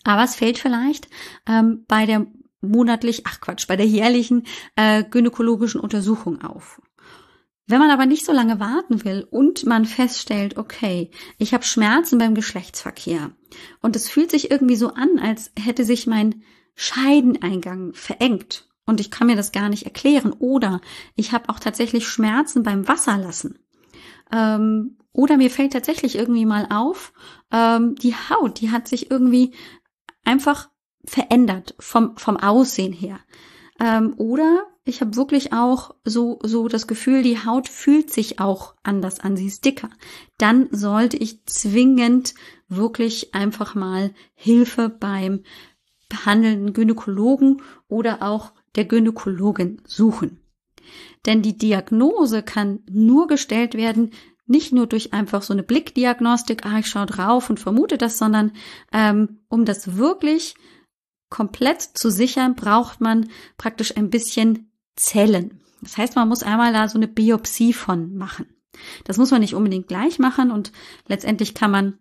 Aber 0.03 0.25
es 0.25 0.35
fällt 0.35 0.59
vielleicht 0.59 1.09
ähm, 1.47 1.85
bei 1.87 2.07
der 2.07 2.27
monatlich, 2.63 3.27
ach 3.27 3.41
Quatsch, 3.41 3.67
bei 3.67 3.77
der 3.77 3.87
jährlichen 3.87 4.47
äh, 4.77 5.05
gynäkologischen 5.05 5.81
Untersuchung 5.81 6.43
auf. 6.43 6.81
Wenn 7.67 7.79
man 7.79 7.91
aber 7.91 8.07
nicht 8.07 8.25
so 8.25 8.33
lange 8.33 8.59
warten 8.59 9.05
will 9.05 9.27
und 9.31 9.67
man 9.67 9.85
feststellt, 9.85 10.57
okay, 10.57 11.11
ich 11.39 11.55
habe 11.55 11.65
Schmerzen 11.65 12.19
beim 12.19 12.35
Geschlechtsverkehr 12.35 13.31
und 13.81 13.97
es 13.97 14.09
fühlt 14.09 14.31
sich 14.31 14.51
irgendwie 14.51 14.77
so 14.77 14.89
an, 14.89 15.19
als 15.21 15.53
hätte 15.59 15.85
sich 15.85 16.07
mein 16.07 16.43
Scheideneingang 16.75 17.93
verengt 17.95 18.69
und 18.85 19.01
ich 19.01 19.11
kann 19.11 19.27
mir 19.27 19.37
das 19.37 19.53
gar 19.53 19.69
nicht 19.69 19.85
erklären. 19.85 20.33
Oder 20.33 20.81
ich 21.15 21.33
habe 21.33 21.49
auch 21.49 21.61
tatsächlich 21.61 22.09
Schmerzen 22.09 22.63
beim 22.63 22.89
Wasserlassen. 22.89 23.59
Ähm, 24.33 24.99
oder 25.13 25.37
mir 25.37 25.51
fällt 25.51 25.73
tatsächlich 25.73 26.17
irgendwie 26.17 26.47
mal 26.47 26.67
auf, 26.71 27.13
ähm, 27.53 27.95
die 27.97 28.15
Haut, 28.15 28.61
die 28.61 28.71
hat 28.71 28.89
sich 28.89 29.11
irgendwie 29.11 29.55
einfach 30.25 30.71
verändert 31.05 31.75
vom, 31.79 32.17
vom 32.17 32.37
Aussehen 32.37 32.93
her. 32.93 33.21
Ähm, 33.81 34.15
oder 34.17 34.65
ich 34.85 35.01
habe 35.01 35.17
wirklich 35.17 35.53
auch 35.53 35.95
so, 36.05 36.39
so 36.43 36.69
das 36.69 36.87
Gefühl, 36.87 37.23
die 37.23 37.45
Haut 37.45 37.69
fühlt 37.69 38.11
sich 38.13 38.41
auch 38.41 38.75
anders 38.83 39.21
an, 39.21 39.37
sie 39.37 39.47
ist 39.47 39.65
dicker. 39.65 39.91
Dann 40.39 40.69
sollte 40.73 41.17
ich 41.17 41.45
zwingend 41.47 42.35
wirklich 42.69 43.35
einfach 43.35 43.75
mal 43.75 44.13
Hilfe 44.35 44.89
beim 44.89 45.45
behandelnden 46.09 46.73
Gynäkologen 46.73 47.63
oder 47.89 48.23
auch 48.23 48.53
der 48.75 48.85
Gynäkologin 48.85 49.81
suchen. 49.87 50.41
Denn 51.27 51.43
die 51.43 51.57
Diagnose 51.57 52.43
kann 52.43 52.81
nur 52.91 53.29
gestellt 53.29 53.75
werden, 53.75 54.11
nicht 54.47 54.73
nur 54.73 54.87
durch 54.87 55.13
einfach 55.13 55.43
so 55.43 55.53
eine 55.53 55.63
Blickdiagnostik, 55.63 56.67
ah, 56.67 56.81
ich 56.81 56.87
schaue 56.87 57.07
drauf 57.07 57.49
und 57.49 57.61
vermute 57.61 57.97
das, 57.97 58.19
sondern 58.19 58.53
ähm, 58.93 59.41
um 59.49 59.65
das 59.65 59.97
wirklich 59.97 60.55
komplett 61.33 61.81
zu 61.81 62.11
sichern, 62.11 62.55
braucht 62.55 63.01
man 63.01 63.31
praktisch 63.57 63.97
ein 63.97 64.11
bisschen 64.11 64.71
Zellen. 64.97 65.63
Das 65.81 65.97
heißt, 65.97 66.15
man 66.15 66.29
muss 66.29 66.43
einmal 66.43 66.75
da 66.75 66.89
so 66.89 66.99
eine 66.99 67.09
Biopsie 67.09 67.73
von 67.73 68.15
machen. 68.15 68.47
Das 69.05 69.17
muss 69.17 69.31
man 69.31 69.41
nicht 69.41 69.55
unbedingt 69.55 69.89
gleich 69.89 70.19
machen 70.19 70.51
und 70.51 70.73
letztendlich 71.09 71.55
kann 71.55 71.71
man 71.71 71.99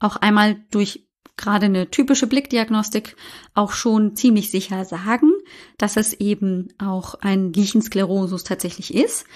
auch 0.00 0.16
einmal 0.16 0.56
durch 0.72 1.06
gerade 1.36 1.66
eine 1.66 1.90
typische 1.90 2.26
Blickdiagnostik 2.26 3.16
auch 3.54 3.72
schon 3.72 4.16
ziemlich 4.16 4.50
sicher 4.50 4.84
sagen, 4.84 5.30
dass 5.78 5.96
es 5.96 6.12
eben 6.12 6.68
auch 6.78 7.14
ein 7.14 7.52
Lichensklerosus 7.52 8.42
tatsächlich 8.42 8.94
ist. 8.94 9.26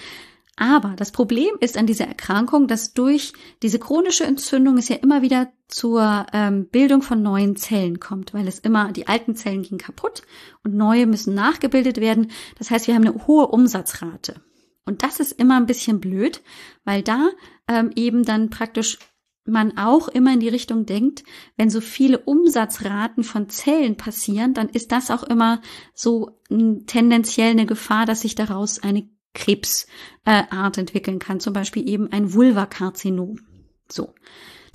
Aber 0.57 0.93
das 0.95 1.11
Problem 1.11 1.49
ist 1.59 1.77
an 1.77 1.85
dieser 1.85 2.05
Erkrankung, 2.05 2.67
dass 2.67 2.93
durch 2.93 3.33
diese 3.61 3.77
chronische 3.77 4.23
Entzündung 4.23 4.77
es 4.77 4.87
ja 4.87 4.95
immer 4.95 5.21
wieder 5.21 5.51
zur 5.67 6.25
ähm, 6.31 6.67
Bildung 6.67 7.01
von 7.01 7.21
neuen 7.21 7.57
Zellen 7.57 7.99
kommt, 7.99 8.33
weil 8.33 8.47
es 8.47 8.59
immer, 8.59 8.93
die 8.93 9.07
alten 9.07 9.35
Zellen 9.35 9.63
gehen 9.63 9.77
kaputt 9.77 10.21
und 10.63 10.73
neue 10.73 11.07
müssen 11.07 11.33
nachgebildet 11.33 11.99
werden. 11.99 12.31
Das 12.57 12.71
heißt, 12.71 12.87
wir 12.87 12.95
haben 12.95 13.05
eine 13.05 13.27
hohe 13.27 13.47
Umsatzrate. 13.47 14.41
Und 14.85 15.03
das 15.03 15.19
ist 15.19 15.33
immer 15.33 15.57
ein 15.57 15.65
bisschen 15.65 15.99
blöd, 15.99 16.41
weil 16.85 17.01
da 17.01 17.29
ähm, 17.67 17.91
eben 17.95 18.23
dann 18.23 18.49
praktisch 18.49 18.99
man 19.47 19.77
auch 19.77 20.07
immer 20.07 20.33
in 20.33 20.39
die 20.39 20.49
Richtung 20.49 20.85
denkt, 20.85 21.23
wenn 21.55 21.69
so 21.69 21.81
viele 21.81 22.19
Umsatzraten 22.19 23.23
von 23.23 23.49
Zellen 23.49 23.95
passieren, 23.95 24.53
dann 24.53 24.69
ist 24.69 24.91
das 24.91 25.11
auch 25.11 25.23
immer 25.23 25.61
so 25.93 26.39
tendenziell 26.87 27.51
eine 27.51 27.67
Gefahr, 27.67 28.05
dass 28.05 28.21
sich 28.21 28.33
daraus 28.33 28.81
eine 28.81 29.07
Krebsart 29.35 30.77
entwickeln 30.77 31.19
kann, 31.19 31.39
zum 31.39 31.53
Beispiel 31.53 31.87
eben 31.87 32.11
ein 32.11 32.33
Vulvakarzinom. 32.33 33.39
So. 33.87 34.15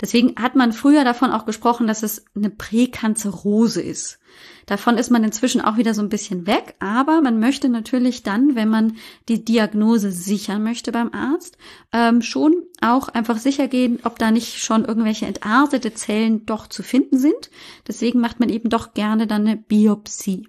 Deswegen 0.01 0.35
hat 0.41 0.55
man 0.55 0.73
früher 0.73 1.03
davon 1.03 1.31
auch 1.31 1.45
gesprochen, 1.45 1.85
dass 1.85 2.01
es 2.01 2.25
eine 2.35 2.49
Präkanzerose 2.49 3.81
ist. 3.81 4.17
Davon 4.65 4.97
ist 4.97 5.11
man 5.11 5.23
inzwischen 5.23 5.61
auch 5.61 5.77
wieder 5.77 5.93
so 5.93 6.01
ein 6.01 6.09
bisschen 6.09 6.47
weg, 6.47 6.75
aber 6.79 7.21
man 7.21 7.39
möchte 7.39 7.69
natürlich 7.69 8.23
dann, 8.23 8.55
wenn 8.55 8.69
man 8.69 8.97
die 9.29 9.45
Diagnose 9.45 10.11
sichern 10.11 10.63
möchte 10.63 10.91
beim 10.91 11.13
Arzt, 11.13 11.57
ähm, 11.91 12.21
schon 12.21 12.63
auch 12.81 13.09
einfach 13.09 13.37
sicher 13.37 13.67
gehen, 13.67 13.99
ob 14.03 14.17
da 14.17 14.31
nicht 14.31 14.57
schon 14.63 14.85
irgendwelche 14.85 15.27
entartete 15.27 15.93
Zellen 15.93 16.45
doch 16.45 16.67
zu 16.67 16.81
finden 16.81 17.19
sind. 17.19 17.51
Deswegen 17.87 18.21
macht 18.21 18.39
man 18.39 18.49
eben 18.49 18.69
doch 18.69 18.93
gerne 18.93 19.27
dann 19.27 19.45
eine 19.45 19.57
Biopsie. 19.57 20.47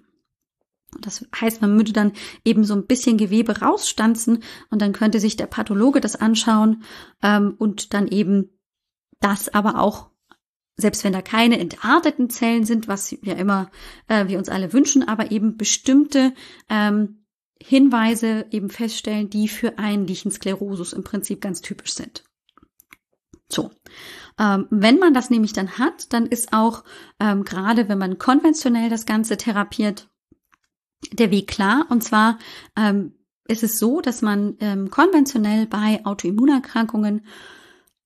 Das 1.01 1.25
heißt, 1.39 1.61
man 1.61 1.75
würde 1.77 1.93
dann 1.93 2.13
eben 2.45 2.63
so 2.63 2.73
ein 2.73 2.85
bisschen 2.85 3.17
Gewebe 3.17 3.59
rausstanzen 3.59 4.43
und 4.69 4.81
dann 4.81 4.93
könnte 4.93 5.19
sich 5.19 5.35
der 5.35 5.47
Pathologe 5.47 6.01
das 6.01 6.15
anschauen 6.15 6.83
ähm, 7.21 7.55
und 7.57 7.93
dann 7.93 8.07
eben 8.07 8.49
das 9.19 9.49
aber 9.53 9.79
auch, 9.79 10.09
selbst 10.77 11.03
wenn 11.03 11.13
da 11.13 11.21
keine 11.21 11.59
entarteten 11.59 12.29
Zellen 12.29 12.65
sind, 12.65 12.87
was 12.87 13.15
ja 13.21 13.33
immer 13.33 13.69
äh, 14.07 14.27
wir 14.27 14.37
uns 14.37 14.49
alle 14.49 14.73
wünschen, 14.73 15.07
aber 15.07 15.31
eben 15.31 15.57
bestimmte 15.57 16.33
ähm, 16.69 17.25
Hinweise 17.61 18.45
eben 18.51 18.69
feststellen, 18.69 19.29
die 19.29 19.47
für 19.47 19.77
einen 19.77 20.05
Lichensklerosus 20.05 20.93
im 20.93 21.03
Prinzip 21.03 21.39
ganz 21.39 21.61
typisch 21.61 21.93
sind. 21.93 22.23
So. 23.47 23.71
Ähm, 24.39 24.67
wenn 24.69 24.97
man 24.97 25.13
das 25.13 25.29
nämlich 25.29 25.53
dann 25.53 25.77
hat, 25.77 26.11
dann 26.11 26.25
ist 26.25 26.53
auch 26.53 26.83
ähm, 27.19 27.43
gerade, 27.43 27.87
wenn 27.87 27.99
man 27.99 28.17
konventionell 28.17 28.89
das 28.89 29.05
Ganze 29.05 29.37
therapiert, 29.37 30.09
der 31.11 31.31
Weg 31.31 31.47
klar. 31.47 31.85
Und 31.89 32.03
zwar 32.03 32.39
ähm, 32.77 33.13
ist 33.47 33.63
es 33.63 33.79
so, 33.79 34.01
dass 34.01 34.21
man 34.21 34.55
ähm, 34.59 34.89
konventionell 34.89 35.67
bei 35.67 36.05
Autoimmunerkrankungen 36.05 37.21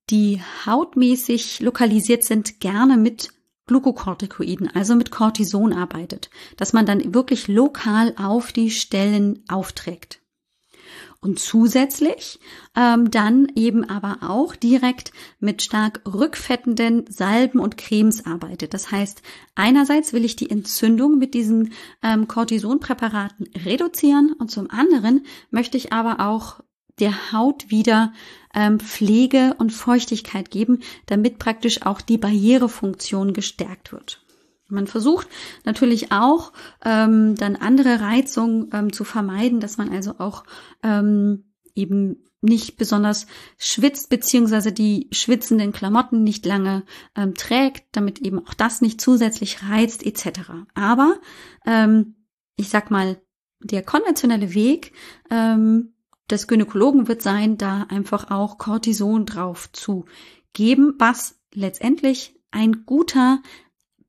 die 0.10 0.42
hautmäßig 0.66 1.60
lokalisiert 1.60 2.24
sind, 2.24 2.60
gerne 2.60 2.98
mit 2.98 3.30
Glukokortikoiden, 3.68 4.74
also 4.74 4.96
mit 4.96 5.12
Cortison 5.12 5.74
arbeitet, 5.74 6.30
dass 6.56 6.72
man 6.72 6.86
dann 6.86 7.14
wirklich 7.14 7.48
lokal 7.50 8.14
auf 8.18 8.54
die 8.54 8.72
Stellen 8.72 9.44
aufträgt. 9.50 10.22
Und 11.28 11.40
zusätzlich 11.40 12.40
ähm, 12.74 13.12
dann 13.12 13.52
eben 13.54 13.84
aber 13.84 14.20
auch 14.22 14.56
direkt 14.56 15.12
mit 15.42 15.62
stark 15.62 16.00
rückfettenden 16.06 17.04
Salben 17.12 17.60
und 17.60 17.76
Cremes 17.76 18.26
arbeitet. 18.26 18.74
Das 18.74 18.92
heißt, 18.92 19.22
einerseits 19.54 20.14
will 20.14 20.24
ich 20.24 20.38
die 20.38 20.50
Entzündung 20.50 21.18
mit 21.18 21.34
diesen 21.34 21.74
ähm, 22.02 22.30
Cortisonpräparaten 22.30 23.50
reduzieren 23.66 24.32
und 24.40 24.52
zum 24.52 24.72
anderen 24.72 25.26
möchte 25.52 25.76
ich 25.76 25.92
aber 25.92 26.26
auch 26.26 26.62
der 26.98 27.34
Haut 27.34 27.70
wieder 27.70 28.14
ähm, 28.56 28.80
Pflege 28.80 29.54
und 29.58 29.72
Feuchtigkeit 29.74 30.50
geben, 30.50 30.80
damit 31.08 31.40
praktisch 31.40 31.82
auch 31.82 32.00
die 32.00 32.18
Barrierefunktion 32.18 33.34
gestärkt 33.34 33.92
wird. 33.92 34.26
Man 34.68 34.88
versucht 34.88 35.28
natürlich 35.64 36.12
auch 36.12 36.52
ähm, 36.84 37.36
dann 37.36 37.56
andere 37.56 38.02
Reizungen 38.02 38.70
ähm, 38.74 38.92
zu 38.92 39.04
vermeiden, 39.04 39.60
dass 39.60 39.78
man 39.78 39.90
also 39.90 40.16
auch 40.20 40.44
ähm, 40.84 41.46
eben 41.76 42.24
nicht 42.42 42.78
besonders 42.78 43.28
schwitzt, 43.58 44.10
beziehungsweise 44.10 44.72
die 44.72 45.08
schwitzenden 45.12 45.72
Klamotten 45.72 46.24
nicht 46.24 46.46
lange 46.46 46.84
ähm, 47.16 47.34
trägt, 47.34 47.86
damit 47.94 48.20
eben 48.20 48.46
auch 48.46 48.54
das 48.54 48.82
nicht 48.82 49.02
zusätzlich 49.02 49.64
reizt, 49.64 50.06
etc. 50.06 50.52
Aber 50.76 51.20
ähm, 51.66 52.16
ich 52.56 52.70
sag 52.70 52.92
mal, 52.92 53.20
der 53.60 53.84
konventionelle 53.84 54.54
Weg 54.54 54.94
ähm, 55.32 55.94
des 56.30 56.48
Gynäkologen 56.48 57.08
wird 57.08 57.22
sein, 57.22 57.58
da 57.58 57.84
einfach 57.90 58.30
auch 58.30 58.58
Cortison 58.58 59.26
drauf 59.26 59.72
zu 59.72 60.06
geben, 60.54 60.94
was 61.00 61.40
letztendlich 61.54 62.36
ein 62.52 62.86
guter 62.86 63.42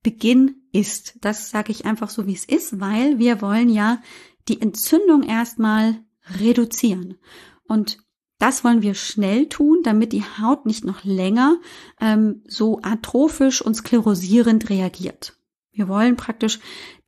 Beginn 0.02 0.62
ist. 0.72 1.16
Das 1.20 1.50
sage 1.50 1.72
ich 1.72 1.84
einfach 1.84 2.10
so, 2.10 2.26
wie 2.26 2.34
es 2.34 2.44
ist, 2.44 2.80
weil 2.80 3.18
wir 3.18 3.40
wollen 3.42 3.68
ja 3.68 4.00
die 4.48 4.60
Entzündung 4.60 5.22
erstmal 5.22 6.00
reduzieren. 6.38 7.18
Und 7.66 7.98
das 8.38 8.62
wollen 8.62 8.82
wir 8.82 8.94
schnell 8.94 9.48
tun, 9.48 9.80
damit 9.82 10.12
die 10.12 10.22
Haut 10.22 10.64
nicht 10.64 10.84
noch 10.84 11.04
länger 11.04 11.58
ähm, 12.00 12.42
so 12.46 12.80
atrophisch 12.82 13.60
und 13.60 13.74
sklerosierend 13.74 14.70
reagiert. 14.70 15.34
Wir 15.72 15.88
wollen 15.88 16.16
praktisch 16.16 16.58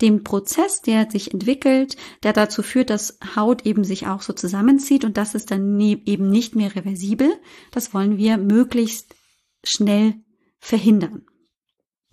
den 0.00 0.22
Prozess, 0.22 0.80
der 0.80 1.10
sich 1.10 1.32
entwickelt, 1.32 1.96
der 2.22 2.32
dazu 2.32 2.62
führt, 2.62 2.90
dass 2.90 3.18
Haut 3.34 3.66
eben 3.66 3.84
sich 3.84 4.06
auch 4.06 4.22
so 4.22 4.32
zusammenzieht 4.32 5.04
und 5.04 5.16
das 5.16 5.34
ist 5.34 5.50
dann 5.50 5.76
ne-, 5.76 6.02
eben 6.04 6.30
nicht 6.30 6.54
mehr 6.54 6.74
reversibel. 6.74 7.32
Das 7.72 7.94
wollen 7.94 8.16
wir 8.16 8.36
möglichst 8.36 9.16
schnell 9.64 10.14
verhindern. 10.58 11.26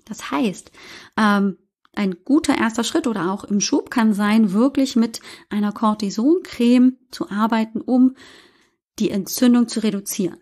Das 0.08 0.32
heißt, 0.32 0.72
ähm, 1.18 1.58
ein 1.94 2.18
guter 2.24 2.58
erster 2.58 2.84
Schritt 2.84 3.08
oder 3.08 3.32
auch 3.32 3.44
im 3.44 3.60
Schub 3.60 3.90
kann 3.90 4.14
sein, 4.14 4.54
wirklich 4.54 4.96
mit 4.96 5.20
einer 5.50 5.72
Cortisoncreme 5.72 6.98
zu 7.12 7.30
arbeiten, 7.30 7.82
um 7.82 8.16
die 9.00 9.10
Entzündung 9.10 9.68
zu 9.68 9.82
reduzieren. 9.82 10.38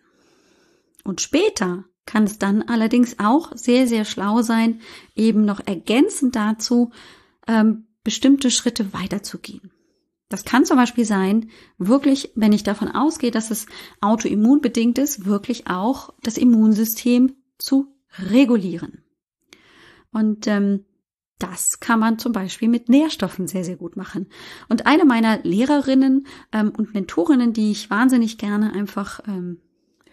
Und 1.02 1.20
später 1.20 1.84
kann 2.04 2.24
es 2.24 2.38
dann 2.38 2.62
allerdings 2.62 3.18
auch 3.18 3.52
sehr, 3.56 3.86
sehr 3.86 4.04
schlau 4.04 4.42
sein, 4.42 4.80
eben 5.14 5.44
noch 5.44 5.60
ergänzend 5.66 6.36
dazu 6.36 6.90
ähm, 7.46 7.86
bestimmte 8.04 8.50
Schritte 8.50 8.92
weiterzugehen. 8.92 9.72
Das 10.28 10.44
kann 10.44 10.64
zum 10.64 10.76
Beispiel 10.76 11.04
sein, 11.04 11.50
wirklich, 11.78 12.32
wenn 12.34 12.52
ich 12.52 12.64
davon 12.64 12.88
ausgehe, 12.88 13.30
dass 13.30 13.50
es 13.50 13.66
autoimmunbedingt 14.00 14.98
ist, 14.98 15.24
wirklich 15.24 15.68
auch 15.68 16.12
das 16.22 16.36
Immunsystem 16.36 17.34
zu 17.58 17.94
regulieren. 18.18 19.05
Und 20.16 20.46
ähm, 20.46 20.86
das 21.38 21.78
kann 21.78 22.00
man 22.00 22.18
zum 22.18 22.32
Beispiel 22.32 22.70
mit 22.70 22.88
Nährstoffen 22.88 23.46
sehr, 23.46 23.64
sehr 23.64 23.76
gut 23.76 23.96
machen. 23.96 24.28
Und 24.70 24.86
eine 24.86 25.04
meiner 25.04 25.40
Lehrerinnen 25.42 26.26
ähm, 26.52 26.72
und 26.74 26.94
Mentorinnen, 26.94 27.52
die 27.52 27.70
ich 27.70 27.90
wahnsinnig 27.90 28.38
gerne 28.38 28.72
einfach 28.72 29.20
ähm, 29.28 29.60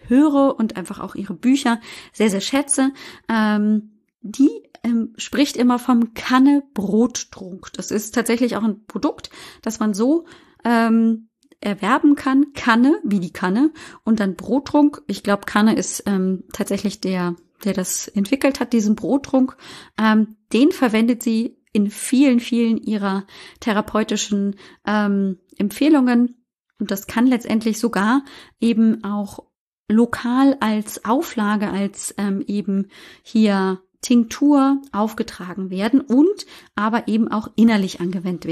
höre 0.06 0.56
und 0.58 0.76
einfach 0.76 1.00
auch 1.00 1.14
ihre 1.14 1.32
Bücher 1.32 1.80
sehr, 2.12 2.28
sehr 2.28 2.42
schätze, 2.42 2.92
ähm, 3.30 3.92
die 4.20 4.50
ähm, 4.82 5.14
spricht 5.16 5.56
immer 5.56 5.78
vom 5.78 6.12
Kanne 6.12 6.62
Brottrunk. 6.74 7.72
Das 7.72 7.90
ist 7.90 8.14
tatsächlich 8.14 8.56
auch 8.56 8.62
ein 8.62 8.84
Produkt, 8.84 9.30
das 9.62 9.80
man 9.80 9.94
so 9.94 10.26
ähm, 10.64 11.30
erwerben 11.60 12.14
kann. 12.14 12.52
Kanne, 12.52 13.00
wie 13.04 13.20
die 13.20 13.32
Kanne, 13.32 13.72
und 14.04 14.20
dann 14.20 14.36
Brottrunk. 14.36 15.00
Ich 15.06 15.22
glaube, 15.22 15.46
Kanne 15.46 15.74
ist 15.74 16.02
ähm, 16.04 16.44
tatsächlich 16.52 17.00
der 17.00 17.36
der 17.64 17.72
das 17.72 18.08
entwickelt 18.08 18.60
hat, 18.60 18.72
diesen 18.72 18.94
Brottrunk, 18.94 19.56
ähm, 19.98 20.36
den 20.52 20.72
verwendet 20.72 21.22
sie 21.22 21.56
in 21.72 21.90
vielen, 21.90 22.40
vielen 22.40 22.78
ihrer 22.78 23.26
therapeutischen 23.60 24.56
ähm, 24.86 25.38
Empfehlungen. 25.56 26.44
Und 26.78 26.90
das 26.90 27.06
kann 27.06 27.26
letztendlich 27.26 27.78
sogar 27.78 28.24
eben 28.60 29.04
auch 29.04 29.40
lokal 29.88 30.56
als 30.60 31.04
Auflage, 31.04 31.70
als 31.70 32.14
ähm, 32.16 32.42
eben 32.46 32.88
hier 33.22 33.80
Tinktur 34.00 34.82
aufgetragen 34.92 35.70
werden 35.70 36.00
und 36.00 36.46
aber 36.74 37.08
eben 37.08 37.28
auch 37.28 37.48
innerlich 37.56 38.00
angewandt, 38.00 38.44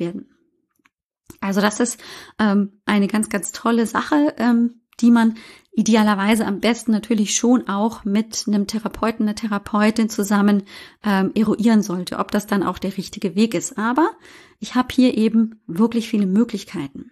werden. 0.00 0.28
Also 1.40 1.60
das 1.60 1.80
ist 1.80 2.02
ähm, 2.38 2.80
eine 2.84 3.06
ganz, 3.06 3.28
ganz 3.28 3.52
tolle 3.52 3.86
Sache, 3.86 4.34
ähm, 4.38 4.81
die 5.00 5.10
man 5.10 5.34
idealerweise 5.72 6.46
am 6.46 6.60
besten 6.60 6.92
natürlich 6.92 7.34
schon 7.34 7.68
auch 7.68 8.04
mit 8.04 8.44
einem 8.46 8.66
Therapeuten, 8.66 9.26
einer 9.26 9.34
Therapeutin 9.34 10.10
zusammen 10.10 10.64
ähm, 11.02 11.32
eruieren 11.34 11.82
sollte, 11.82 12.18
ob 12.18 12.30
das 12.30 12.46
dann 12.46 12.62
auch 12.62 12.78
der 12.78 12.96
richtige 12.96 13.34
Weg 13.34 13.54
ist. 13.54 13.78
Aber 13.78 14.10
ich 14.58 14.74
habe 14.74 14.88
hier 14.92 15.16
eben 15.16 15.62
wirklich 15.66 16.08
viele 16.08 16.26
Möglichkeiten. 16.26 17.10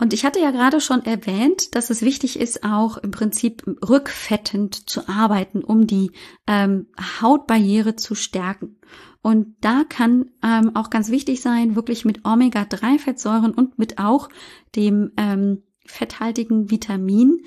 Und 0.00 0.12
ich 0.12 0.24
hatte 0.24 0.38
ja 0.38 0.52
gerade 0.52 0.80
schon 0.80 1.04
erwähnt, 1.04 1.74
dass 1.74 1.90
es 1.90 2.02
wichtig 2.02 2.38
ist, 2.38 2.62
auch 2.62 2.98
im 2.98 3.10
Prinzip 3.10 3.64
rückfettend 3.66 4.88
zu 4.88 5.08
arbeiten, 5.08 5.64
um 5.64 5.88
die 5.88 6.12
ähm, 6.46 6.86
Hautbarriere 7.20 7.96
zu 7.96 8.14
stärken. 8.14 8.78
Und 9.22 9.56
da 9.60 9.82
kann 9.88 10.30
ähm, 10.44 10.76
auch 10.76 10.90
ganz 10.90 11.10
wichtig 11.10 11.40
sein, 11.40 11.74
wirklich 11.74 12.04
mit 12.04 12.24
Omega-3-Fettsäuren 12.24 13.52
und 13.52 13.76
mit 13.76 13.98
auch 13.98 14.28
dem 14.76 15.10
ähm, 15.16 15.64
fetthaltigen 15.88 16.70
Vitamin 16.70 17.44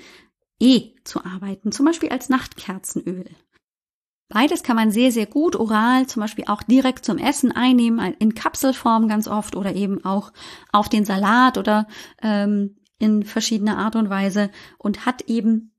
E 0.58 0.92
zu 1.04 1.24
arbeiten, 1.24 1.72
zum 1.72 1.86
Beispiel 1.86 2.10
als 2.10 2.28
Nachtkerzenöl. 2.28 3.26
Beides 4.28 4.62
kann 4.62 4.76
man 4.76 4.90
sehr, 4.90 5.12
sehr 5.12 5.26
gut 5.26 5.56
oral, 5.56 6.06
zum 6.06 6.20
Beispiel 6.20 6.44
auch 6.46 6.62
direkt 6.62 7.04
zum 7.04 7.18
Essen 7.18 7.52
einnehmen, 7.52 8.14
in 8.18 8.34
Kapselform 8.34 9.06
ganz 9.06 9.28
oft 9.28 9.56
oder 9.56 9.74
eben 9.74 10.04
auch 10.04 10.32
auf 10.72 10.88
den 10.88 11.04
Salat 11.04 11.58
oder 11.58 11.86
ähm, 12.22 12.76
in 12.98 13.24
verschiedener 13.24 13.76
Art 13.76 13.94
und 13.94 14.08
Weise 14.08 14.50
und 14.78 15.04
hat 15.04 15.22
eben 15.22 15.72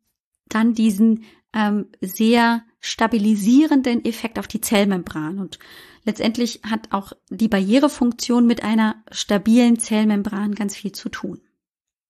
dann 0.50 0.74
diesen 0.74 1.24
ähm, 1.54 1.88
sehr 2.02 2.64
stabilisierenden 2.80 4.06
Effekt 4.06 4.38
auf 4.38 4.48
die 4.48 4.62
Zellmembran. 4.62 5.40
Und 5.40 5.58
letztendlich 6.04 6.62
hat 6.64 6.92
auch 6.92 7.14
die 7.30 7.48
Barrierefunktion 7.48 8.46
mit 8.46 8.64
einer 8.64 8.98
stabilen 9.10 9.80
Zellmembran 9.80 10.54
ganz 10.54 10.76
viel 10.76 10.92
zu 10.92 11.10
tun. 11.10 11.40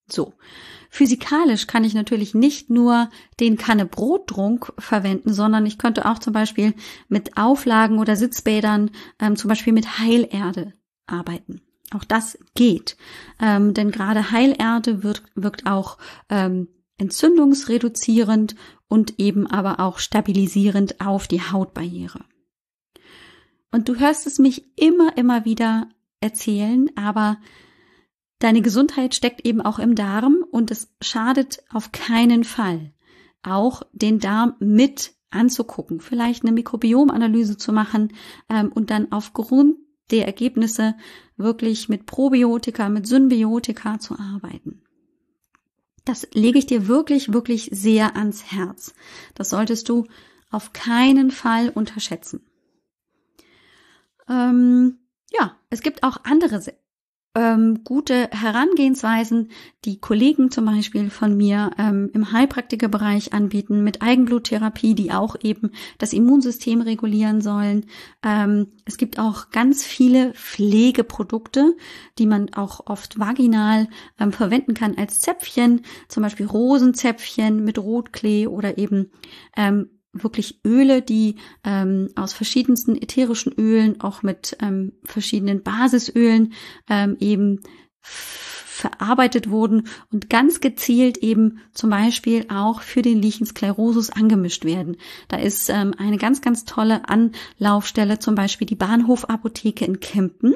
So. 0.08 0.34
Physikalisch 0.90 1.66
kann 1.66 1.84
ich 1.84 1.94
natürlich 1.94 2.36
nicht 2.36 2.70
nur 2.70 3.10
den 3.40 3.58
Kanne 3.58 3.86
Brottrunk 3.86 4.74
verwenden, 4.78 5.34
sondern 5.34 5.66
ich 5.66 5.78
könnte 5.78 6.06
auch 6.06 6.20
zum 6.20 6.34
Beispiel 6.34 6.76
mit 7.08 7.38
Auflagen 7.38 7.98
oder 7.98 8.16
Sitzbädern, 8.16 8.92
ähm, 9.20 9.36
zum 9.36 9.50
Beispiel 9.50 9.74
mit 9.74 9.98
Heilerde 10.00 10.74
arbeiten. 11.08 11.62
Auch 11.92 12.04
das 12.04 12.38
geht, 12.56 12.98
ähm, 13.40 13.74
denn 13.74 13.92
gerade 13.92 14.32
Heilerde 14.32 15.04
wirkt, 15.04 15.32
wirkt 15.36 15.66
auch 15.66 15.98
ähm, 16.30 16.68
entzündungsreduzierend 16.98 18.56
und 18.88 19.20
eben 19.20 19.48
aber 19.48 19.80
auch 19.80 20.00
stabilisierend 20.00 21.02
auf 21.02 21.28
die 21.28 21.42
Hautbarriere. 21.42 22.24
Und 23.72 23.90
du 23.90 23.96
hörst 23.96 24.28
es 24.28 24.38
mich 24.38 24.78
immer, 24.78 25.18
immer 25.18 25.46
wieder 25.46 25.90
erzählen, 26.20 26.92
aber 26.96 27.38
Deine 28.44 28.62
Gesundheit 28.62 29.16
steckt 29.16 29.48
eben 29.48 29.62
auch 29.62 29.80
im 29.80 29.96
Darm 29.96 30.44
und 30.52 30.70
es 30.70 30.94
schadet 31.00 31.64
auf 31.70 31.94
keinen 31.94 32.44
Fall, 32.44 32.92
auch 33.42 33.84
den 33.94 34.20
Darm 34.20 34.56
mit 34.60 35.14
anzugucken, 35.30 36.02
vielleicht 36.02 36.44
eine 36.44 36.52
Mikrobiomanalyse 36.52 37.56
zu 37.56 37.72
machen 37.72 38.12
ähm, 38.50 38.70
und 38.74 38.90
dann 38.90 39.14
aufgrund 39.14 39.78
der 40.12 40.26
Ergebnisse 40.26 40.96
wirklich 41.38 41.88
mit 41.88 42.06
Probiotika, 42.06 42.90
mit 42.90 43.08
Symbiotika 43.08 44.00
zu 44.00 44.20
arbeiten. 44.20 44.82
Das 46.04 46.28
lege 46.34 46.60
ich 46.60 46.66
dir 46.66 46.90
wirklich, 46.90 47.32
wirklich 47.32 47.70
sehr 47.72 48.18
ans 48.18 48.52
Herz. 48.52 48.94
Das 49.36 49.52
solltest 49.52 49.88
du 49.88 50.06
auf 50.52 50.74
keinen 50.74 51.32
Fall 51.32 51.70
unterschätzen. 51.70 52.46
Ähm, 54.28 54.98
ja, 55.32 55.56
es 55.70 55.82
gibt 55.82 56.04
auch 56.04 56.26
andere 56.26 56.60
ähm, 57.36 57.84
gute 57.84 58.30
Herangehensweisen, 58.32 59.50
die 59.86 60.00
Kollegen 60.00 60.52
zum 60.52 60.66
Beispiel 60.66 61.10
von 61.10 61.36
mir 61.36 61.72
ähm, 61.80 62.12
im 62.14 62.32
Heilpraktikerbereich 62.32 63.34
anbieten, 63.34 63.84
mit 63.84 64.02
Eigenbluttherapie, 64.02 64.94
die 64.94 65.12
auch 65.12 65.36
eben 65.42 65.72
das 65.98 66.14
Immunsystem 66.14 66.82
regulieren 66.82 67.42
sollen. 67.42 67.86
Ähm, 68.24 68.68
es 68.86 68.98
gibt 68.98 69.18
auch 69.18 69.50
ganz 69.50 69.84
viele 69.84 70.34
Pflegeprodukte, 70.34 71.76
die 72.20 72.28
man 72.28 72.54
auch 72.54 72.86
oft 72.86 73.20
vaginal 73.20 73.88
ähm, 74.20 74.32
verwenden 74.32 74.76
kann 74.76 74.96
als 74.98 75.20
Zäpfchen, 75.20 75.82
zum 76.08 76.22
Beispiel 76.22 76.46
Rosenzäpfchen 76.46 77.64
mit 77.64 77.80
Rotklee 77.80 78.46
oder 78.46 78.78
eben 78.78 79.12
ähm, 79.58 79.90
wirklich 80.14 80.60
Öle, 80.66 81.02
die 81.02 81.36
ähm, 81.64 82.10
aus 82.16 82.34
verschiedensten 82.34 82.96
ätherischen 82.96 83.54
Ölen, 83.54 84.00
auch 84.00 84.24
mit 84.24 84.56
ähm, 84.62 84.94
verschiedenen 85.04 85.64
Basisölen 85.64 86.54
ähm, 86.90 87.18
eben 87.20 87.62
verarbeitet 88.84 89.50
wurden 89.50 89.88
und 90.12 90.30
ganz 90.30 90.60
gezielt 90.60 91.18
eben 91.18 91.60
zum 91.74 91.90
Beispiel 91.90 92.48
auch 92.50 92.82
für 92.82 93.02
den 93.02 93.22
Lichensklerosus 93.22 94.10
angemischt 94.10 94.66
werden. 94.66 94.98
Da 95.28 95.38
ist 95.38 95.70
ähm, 95.70 95.94
eine 95.98 96.18
ganz, 96.18 96.42
ganz 96.42 96.66
tolle 96.66 97.04
Anlaufstelle, 97.08 98.20
zum 98.20 98.36
Beispiel 98.36 98.68
die 98.68 98.76
Bahnhofapotheke 98.76 99.86
in 99.86 100.00
Kempten. 100.00 100.56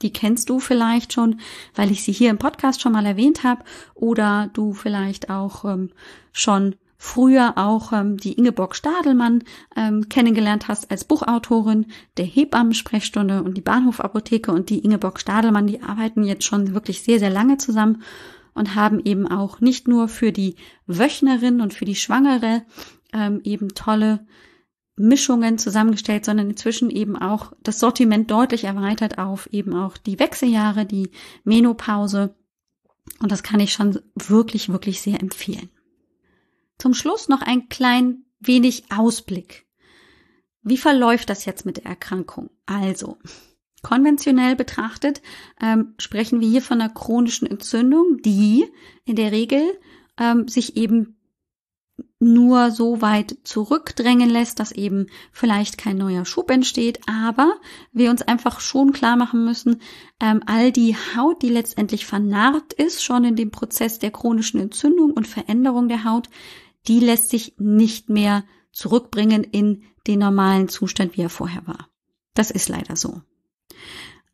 Die 0.00 0.12
kennst 0.12 0.50
du 0.50 0.58
vielleicht 0.58 1.12
schon, 1.12 1.40
weil 1.74 1.92
ich 1.92 2.02
sie 2.02 2.12
hier 2.12 2.30
im 2.30 2.38
Podcast 2.38 2.80
schon 2.80 2.92
mal 2.92 3.06
erwähnt 3.06 3.44
habe 3.44 3.62
oder 3.94 4.50
du 4.52 4.72
vielleicht 4.72 5.30
auch 5.30 5.64
ähm, 5.64 5.90
schon 6.32 6.74
früher 7.04 7.58
auch 7.58 7.92
ähm, 7.92 8.16
die 8.16 8.34
Ingeborg 8.34 8.76
Stadelmann 8.76 9.42
ähm, 9.74 10.08
kennengelernt 10.08 10.68
hast 10.68 10.92
als 10.92 11.02
Buchautorin 11.02 11.86
der 12.16 12.24
Hebammen-Sprechstunde 12.24 13.42
und 13.42 13.56
die 13.56 13.60
Bahnhofapotheke 13.60 14.52
und 14.52 14.70
die 14.70 14.78
Ingeborg 14.78 15.18
Stadelmann, 15.18 15.66
die 15.66 15.82
arbeiten 15.82 16.22
jetzt 16.22 16.44
schon 16.44 16.74
wirklich 16.74 17.02
sehr, 17.02 17.18
sehr 17.18 17.28
lange 17.28 17.56
zusammen. 17.56 18.04
und 18.54 18.76
haben 18.76 19.00
eben 19.04 19.26
auch 19.26 19.60
nicht 19.60 19.88
nur 19.88 20.06
für 20.08 20.30
die 20.30 20.54
Wöchnerin 20.86 21.60
und 21.60 21.74
für 21.74 21.86
die 21.86 21.96
Schwangere 21.96 22.62
ähm, 23.12 23.40
eben 23.42 23.70
tolle 23.70 24.24
Mischungen 24.94 25.58
zusammengestellt, 25.58 26.24
sondern 26.24 26.50
inzwischen 26.50 26.88
eben 26.88 27.16
auch 27.16 27.52
das 27.62 27.80
Sortiment 27.80 28.30
deutlich 28.30 28.64
erweitert 28.64 29.18
auf 29.18 29.48
eben 29.52 29.74
auch 29.74 29.96
die 29.96 30.20
Wechseljahre, 30.20 30.86
die 30.86 31.10
Menopause. 31.42 32.36
Und 33.20 33.32
das 33.32 33.42
kann 33.42 33.58
ich 33.58 33.72
schon 33.72 33.98
wirklich, 34.14 34.68
wirklich 34.68 35.00
sehr 35.00 35.20
empfehlen. 35.20 35.70
Zum 36.82 36.94
Schluss 36.94 37.28
noch 37.28 37.42
ein 37.42 37.68
klein 37.68 38.24
wenig 38.40 38.90
Ausblick. 38.90 39.68
Wie 40.64 40.76
verläuft 40.76 41.30
das 41.30 41.44
jetzt 41.44 41.64
mit 41.64 41.76
der 41.76 41.86
Erkrankung? 41.86 42.50
Also, 42.66 43.18
konventionell 43.84 44.56
betrachtet 44.56 45.22
ähm, 45.60 45.94
sprechen 45.98 46.40
wir 46.40 46.48
hier 46.48 46.60
von 46.60 46.80
einer 46.80 46.92
chronischen 46.92 47.46
Entzündung, 47.46 48.20
die 48.22 48.66
in 49.04 49.14
der 49.14 49.30
Regel 49.30 49.62
ähm, 50.18 50.48
sich 50.48 50.76
eben 50.76 51.20
nur 52.18 52.72
so 52.72 53.00
weit 53.00 53.36
zurückdrängen 53.44 54.28
lässt, 54.28 54.58
dass 54.58 54.72
eben 54.72 55.06
vielleicht 55.30 55.78
kein 55.78 55.98
neuer 55.98 56.24
Schub 56.24 56.50
entsteht, 56.50 57.00
aber 57.06 57.60
wir 57.92 58.10
uns 58.10 58.22
einfach 58.22 58.58
schon 58.58 58.92
klar 58.92 59.16
machen 59.16 59.44
müssen, 59.44 59.80
ähm, 60.20 60.40
all 60.46 60.72
die 60.72 60.96
Haut, 61.16 61.42
die 61.42 61.48
letztendlich 61.48 62.06
vernarrt 62.06 62.72
ist, 62.72 63.04
schon 63.04 63.24
in 63.24 63.36
dem 63.36 63.52
Prozess 63.52 64.00
der 64.00 64.10
chronischen 64.10 64.60
Entzündung 64.60 65.12
und 65.12 65.28
Veränderung 65.28 65.88
der 65.88 66.04
Haut, 66.04 66.28
die 66.88 67.00
lässt 67.00 67.28
sich 67.28 67.54
nicht 67.58 68.08
mehr 68.08 68.44
zurückbringen 68.72 69.44
in 69.44 69.82
den 70.06 70.18
normalen 70.18 70.68
Zustand, 70.68 71.16
wie 71.16 71.22
er 71.22 71.30
vorher 71.30 71.66
war. 71.66 71.88
Das 72.34 72.50
ist 72.50 72.68
leider 72.68 72.96
so. 72.96 73.22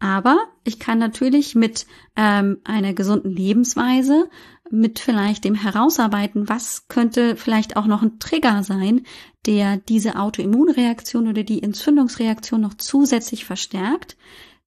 Aber 0.00 0.38
ich 0.62 0.78
kann 0.78 0.98
natürlich 0.98 1.56
mit 1.56 1.86
ähm, 2.14 2.58
einer 2.64 2.94
gesunden 2.94 3.32
Lebensweise, 3.32 4.30
mit 4.70 5.00
vielleicht 5.00 5.44
dem 5.44 5.56
Herausarbeiten, 5.56 6.48
was 6.48 6.86
könnte 6.88 7.34
vielleicht 7.36 7.76
auch 7.76 7.86
noch 7.86 8.02
ein 8.02 8.20
Trigger 8.20 8.62
sein, 8.62 9.02
der 9.46 9.78
diese 9.78 10.16
Autoimmunreaktion 10.16 11.26
oder 11.26 11.42
die 11.42 11.62
Entzündungsreaktion 11.62 12.60
noch 12.60 12.74
zusätzlich 12.74 13.44
verstärkt, 13.44 14.16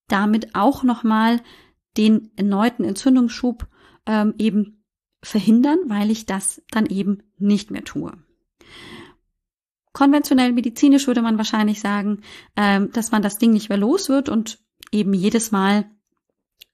damit 0.07 0.53
auch 0.55 0.83
nochmal 0.83 1.39
den 1.97 2.31
erneuten 2.35 2.83
Entzündungsschub 2.83 3.67
ähm, 4.05 4.33
eben 4.37 4.83
verhindern, 5.23 5.77
weil 5.85 6.11
ich 6.11 6.25
das 6.25 6.61
dann 6.71 6.87
eben 6.87 7.23
nicht 7.41 7.71
mehr 7.71 7.83
tue. 7.83 8.13
Konventionell 9.93 10.53
medizinisch 10.53 11.07
würde 11.07 11.21
man 11.21 11.37
wahrscheinlich 11.37 11.81
sagen, 11.81 12.21
ähm, 12.55 12.91
dass 12.93 13.11
man 13.11 13.21
das 13.21 13.37
Ding 13.37 13.51
nicht 13.51 13.69
mehr 13.69 13.77
los 13.77 14.07
wird 14.07 14.29
und 14.29 14.59
eben 14.91 15.13
jedes 15.13 15.51
Mal 15.51 15.89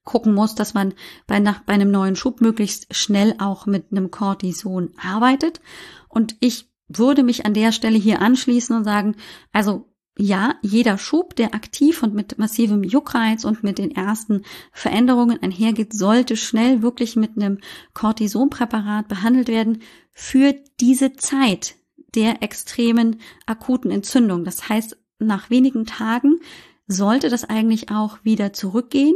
gucken 0.04 0.32
muss, 0.34 0.54
dass 0.54 0.72
man 0.72 0.94
bei, 1.26 1.38
nach, 1.38 1.62
bei 1.64 1.74
einem 1.74 1.90
neuen 1.90 2.16
Schub 2.16 2.40
möglichst 2.40 2.94
schnell 2.94 3.34
auch 3.38 3.66
mit 3.66 3.90
einem 3.90 4.10
Cortison 4.10 4.90
arbeitet. 4.96 5.60
Und 6.08 6.36
ich 6.40 6.70
würde 6.88 7.22
mich 7.22 7.44
an 7.44 7.54
der 7.54 7.72
Stelle 7.72 7.98
hier 7.98 8.22
anschließen 8.22 8.74
und 8.74 8.84
sagen, 8.84 9.16
also 9.52 9.87
ja, 10.20 10.56
jeder 10.62 10.98
Schub, 10.98 11.36
der 11.36 11.54
aktiv 11.54 12.02
und 12.02 12.12
mit 12.12 12.38
massivem 12.38 12.82
Juckreiz 12.82 13.44
und 13.44 13.62
mit 13.62 13.78
den 13.78 13.92
ersten 13.92 14.42
Veränderungen 14.72 15.40
einhergeht, 15.40 15.92
sollte 15.92 16.36
schnell 16.36 16.82
wirklich 16.82 17.14
mit 17.14 17.36
einem 17.36 17.58
Cortisonpräparat 17.94 19.06
behandelt 19.06 19.46
werden 19.46 19.80
für 20.12 20.56
diese 20.80 21.12
Zeit 21.12 21.76
der 22.16 22.42
extremen 22.42 23.20
akuten 23.46 23.92
Entzündung. 23.92 24.44
Das 24.44 24.68
heißt, 24.68 24.98
nach 25.20 25.50
wenigen 25.50 25.86
Tagen 25.86 26.40
sollte 26.88 27.28
das 27.28 27.44
eigentlich 27.44 27.90
auch 27.92 28.18
wieder 28.24 28.52
zurückgehen. 28.52 29.14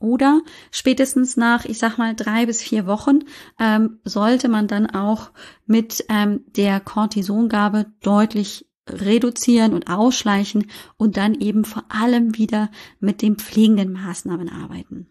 Oder 0.00 0.42
spätestens 0.72 1.36
nach, 1.36 1.64
ich 1.64 1.78
sag 1.78 1.96
mal, 1.96 2.16
drei 2.16 2.46
bis 2.46 2.60
vier 2.60 2.86
Wochen 2.86 3.20
ähm, 3.60 4.00
sollte 4.02 4.48
man 4.48 4.66
dann 4.66 4.90
auch 4.90 5.30
mit 5.66 6.04
ähm, 6.08 6.44
der 6.56 6.80
Cortisongabe 6.80 7.86
deutlich 8.02 8.66
reduzieren 8.88 9.72
und 9.72 9.88
ausschleichen 9.88 10.70
und 10.96 11.16
dann 11.16 11.34
eben 11.34 11.64
vor 11.64 11.84
allem 11.88 12.36
wieder 12.36 12.70
mit 13.00 13.22
den 13.22 13.36
pflegenden 13.36 13.92
Maßnahmen 13.92 14.48
arbeiten. 14.48 15.06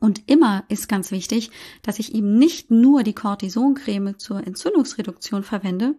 Und 0.00 0.28
immer 0.28 0.64
ist 0.68 0.88
ganz 0.88 1.10
wichtig, 1.10 1.50
dass 1.82 1.98
ich 1.98 2.14
eben 2.14 2.36
nicht 2.36 2.70
nur 2.70 3.02
die 3.02 3.14
Cortisoncreme 3.14 4.18
zur 4.18 4.44
Entzündungsreduktion 4.44 5.44
verwende, 5.44 5.94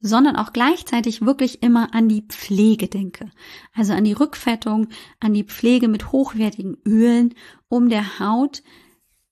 sondern 0.00 0.36
auch 0.36 0.52
gleichzeitig 0.52 1.24
wirklich 1.24 1.62
immer 1.62 1.94
an 1.94 2.08
die 2.08 2.22
Pflege 2.22 2.88
denke. 2.88 3.30
Also 3.74 3.92
an 3.92 4.04
die 4.04 4.12
Rückfettung, 4.12 4.88
an 5.20 5.34
die 5.34 5.44
Pflege 5.44 5.88
mit 5.88 6.10
hochwertigen 6.10 6.78
Ölen, 6.86 7.34
um 7.68 7.88
der 7.88 8.18
Haut 8.18 8.62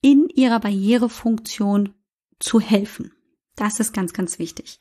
in 0.01 0.29
ihrer 0.29 0.61
Barrierefunktion 0.61 1.95
zu 2.39 2.61
helfen. 2.61 3.13
Das 3.57 3.81
ist 3.81 3.93
ganz, 3.93 4.13
ganz 4.13 4.39
wichtig. 4.39 4.79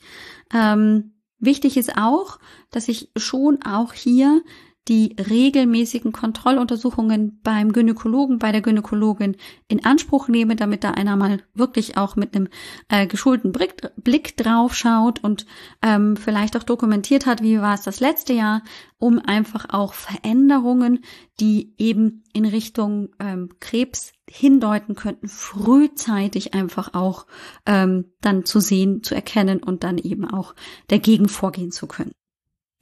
Ähm, 0.54 1.14
wichtig 1.40 1.78
ist 1.78 1.98
auch, 1.98 2.40
dass 2.72 2.88
ich 2.88 3.12
schon 3.16 3.62
auch 3.64 3.94
hier 3.94 4.42
die 4.88 5.16
regelmäßigen 5.20 6.12
Kontrolluntersuchungen 6.14 7.42
beim 7.44 7.74
Gynäkologen, 7.74 8.40
bei 8.40 8.52
der 8.52 8.62
Gynäkologin 8.62 9.36
in 9.68 9.84
Anspruch 9.84 10.28
nehme, 10.30 10.56
damit 10.56 10.84
da 10.84 10.92
einer 10.92 11.18
mal 11.18 11.42
wirklich 11.54 11.98
auch 11.98 12.16
mit 12.16 12.36
einem 12.36 12.48
äh, 12.88 13.06
geschulten 13.06 13.52
Blick, 13.52 13.76
Blick 13.98 14.38
drauf 14.38 14.76
schaut 14.76 15.24
und 15.24 15.46
ähm, 15.82 16.16
vielleicht 16.16 16.56
auch 16.56 16.64
dokumentiert 16.64 17.26
hat, 17.26 17.42
wie 17.42 17.60
war 17.60 17.74
es 17.74 17.82
das 17.82 18.00
letzte 18.00 18.34
Jahr, 18.34 18.64
um 18.98 19.20
einfach 19.20 19.66
auch 19.70 19.94
Veränderungen, 19.94 21.04
die 21.40 21.74
eben 21.78 22.24
in 22.34 22.46
Richtung 22.46 23.10
ähm, 23.20 23.50
Krebs 23.60 24.14
hindeuten 24.30 24.96
könnten, 24.96 25.28
frühzeitig 25.28 26.54
einfach 26.54 26.94
auch 26.94 27.26
ähm, 27.66 28.12
dann 28.22 28.46
zu 28.46 28.60
sehen, 28.60 29.04
zu 29.04 29.16
erkennen 29.16 29.64
und 29.64 29.84
dann 29.84 29.98
eben 29.98 30.26
auch 30.26 30.54
dagegen 30.88 31.30
vorgehen 31.30 31.72
zu 31.72 31.88
können. 31.88 32.12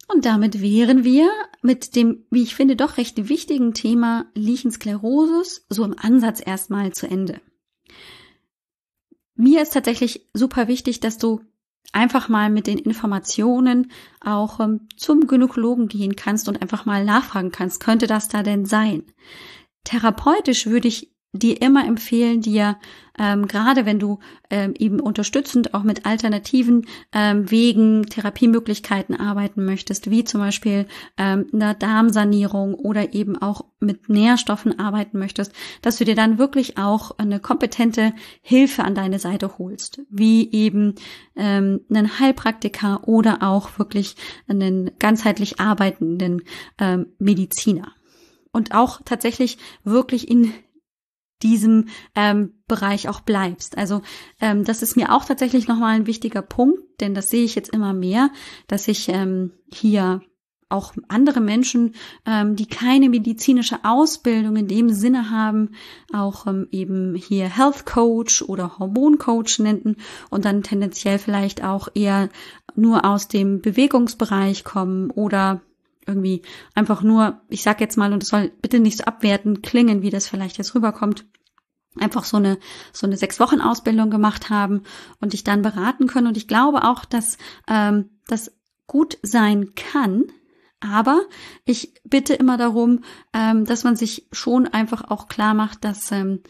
Und 0.08 0.26
damit 0.26 0.62
wären 0.62 1.04
wir 1.04 1.30
mit 1.62 1.96
dem, 1.96 2.26
wie 2.30 2.44
ich 2.44 2.56
finde, 2.56 2.76
doch 2.76 2.98
recht 2.98 3.30
wichtigen 3.30 3.74
Thema 3.74 4.26
Lichensklerosis 4.36 5.66
so 5.70 5.84
im 5.84 5.98
Ansatz 5.98 6.42
erstmal 6.46 6.94
zu 6.94 7.08
Ende. 7.08 7.42
Mir 9.36 9.62
ist 9.62 9.74
tatsächlich 9.74 10.30
super 10.34 10.68
wichtig, 10.68 11.00
dass 11.00 11.18
du 11.18 11.42
einfach 11.92 12.30
mal 12.30 12.50
mit 12.50 12.68
den 12.68 12.78
Informationen 12.78 13.92
auch 14.22 14.60
ähm, 14.60 14.88
zum 14.98 15.28
Gynäkologen 15.28 15.88
gehen 15.88 16.16
kannst 16.16 16.48
und 16.48 16.62
einfach 16.62 16.86
mal 16.86 17.04
nachfragen 17.04 17.52
kannst, 17.52 17.80
könnte 17.80 18.08
das 18.08 18.28
da 18.28 18.44
denn 18.44 18.66
sein? 18.66 19.04
Therapeutisch 19.84 20.68
würde 20.68 20.88
ich 20.88 21.15
dir 21.40 21.62
immer 21.62 21.86
empfehlen, 21.86 22.42
dir 22.42 22.78
ähm, 23.18 23.48
gerade 23.48 23.86
wenn 23.86 24.00
du 24.00 24.20
ähm, 24.50 24.74
eben 24.78 25.00
unterstützend 25.00 25.74
auch 25.74 25.84
mit 25.84 26.06
alternativen 26.06 26.86
ähm, 27.14 27.50
Wegen, 27.50 28.06
Therapiemöglichkeiten 28.08 29.18
arbeiten 29.18 29.64
möchtest, 29.66 30.10
wie 30.10 30.24
zum 30.24 30.42
Beispiel 30.42 30.86
ähm, 31.18 31.48
einer 31.54 31.74
Darmsanierung 31.74 32.74
oder 32.76 33.14
eben 33.14 33.38
auch 33.38 33.66
mit 33.80 34.10
Nährstoffen 34.10 34.80
arbeiten 34.80 35.18
möchtest, 35.18 35.54
dass 35.82 35.98
du 35.98 36.06
dir 36.06 36.16
dann 36.16 36.38
wirklich 36.38 36.78
auch 36.78 37.18
eine 37.18 37.40
kompetente 37.40 38.14
Hilfe 38.42 38.84
an 38.84 38.96
deine 38.96 39.20
Seite 39.20 39.58
holst, 39.58 40.02
wie 40.10 40.52
eben 40.52 40.96
ähm, 41.36 41.82
einen 41.90 42.20
Heilpraktiker 42.20 43.08
oder 43.08 43.44
auch 43.44 43.80
wirklich 43.80 44.16
einen 44.48 44.92
ganzheitlich 45.00 45.60
arbeitenden 45.60 46.42
ähm, 46.80 47.08
Mediziner. 47.20 47.94
Und 48.52 48.74
auch 48.74 49.02
tatsächlich 49.04 49.58
wirklich 49.84 50.30
in 50.30 50.54
diesem 51.46 51.90
ähm, 52.16 52.54
Bereich 52.68 53.08
auch 53.08 53.22
bleibst. 53.22 53.78
Also 53.78 54.02
ähm, 54.42 54.64
das 54.64 54.82
ist 54.82 54.98
mir 54.98 55.14
auch 55.14 55.26
tatsächlich 55.26 55.68
nochmal 55.68 55.96
ein 55.96 56.08
wichtiger 56.08 56.42
Punkt, 56.42 56.80
denn 57.00 57.14
das 57.14 57.30
sehe 57.30 57.46
ich 57.46 57.54
jetzt 57.54 57.72
immer 57.74 57.94
mehr, 57.94 58.32
dass 58.68 58.88
ich 58.88 59.10
ähm, 59.10 59.52
hier 59.72 60.22
auch 60.68 60.94
andere 61.08 61.42
Menschen, 61.42 61.94
ähm, 62.26 62.56
die 62.56 62.66
keine 62.66 63.10
medizinische 63.10 63.80
Ausbildung 63.84 64.56
in 64.56 64.68
dem 64.68 64.90
Sinne 64.90 65.30
haben, 65.30 65.76
auch 66.12 66.48
ähm, 66.48 66.68
eben 66.72 67.14
hier 67.14 67.48
Health 67.48 67.86
Coach 67.86 68.42
oder 68.42 68.80
Hormon 68.80 69.20
Coach 69.20 69.60
nennen 69.60 69.98
und 70.32 70.44
dann 70.44 70.64
tendenziell 70.64 71.20
vielleicht 71.20 71.64
auch 71.64 71.90
eher 71.94 72.30
nur 72.76 73.06
aus 73.06 73.28
dem 73.28 73.62
Bewegungsbereich 73.62 74.64
kommen 74.64 75.12
oder 75.12 75.62
irgendwie 76.08 76.42
einfach 76.74 77.02
nur, 77.02 77.42
ich 77.50 77.64
sag 77.64 77.82
jetzt 77.82 77.98
mal, 77.98 78.14
und 78.14 78.24
es 78.24 78.30
soll 78.30 78.52
bitte 78.62 78.80
nicht 78.80 78.98
so 78.98 79.06
abwerten 79.06 79.62
klingen, 79.62 80.02
wie 80.02 80.10
das 80.10 80.28
vielleicht 80.28 80.58
jetzt 80.58 80.76
rüberkommt, 80.76 81.26
einfach 82.00 82.24
so 82.26 82.38
eine 82.38 82.58
so 82.92 83.08
eine 83.08 83.18
sechs 83.18 83.40
Wochen 83.40 83.62
Ausbildung 83.62 84.10
gemacht 84.10 84.50
haben 84.50 84.84
und 85.20 85.34
dich 85.34 85.44
dann 85.44 85.62
beraten 85.62 86.08
können. 86.08 86.28
Und 86.28 86.38
ich 86.38 86.48
glaube 86.48 86.84
auch, 86.84 87.06
dass 87.06 87.38
ähm, 87.68 88.10
das 88.28 88.52
gut 88.88 89.18
sein 89.22 89.74
kann. 89.76 90.26
Aber 90.80 91.22
ich 91.64 91.94
bitte 92.04 92.34
immer 92.34 92.58
darum, 92.58 93.04
ähm, 93.34 93.66
dass 93.66 93.84
man 93.84 93.96
sich 93.96 94.28
schon 94.32 94.68
einfach 94.68 95.10
auch 95.10 95.28
klar 95.28 95.54
macht, 95.54 95.84
dass 95.84 96.12
ähm, 96.12 96.42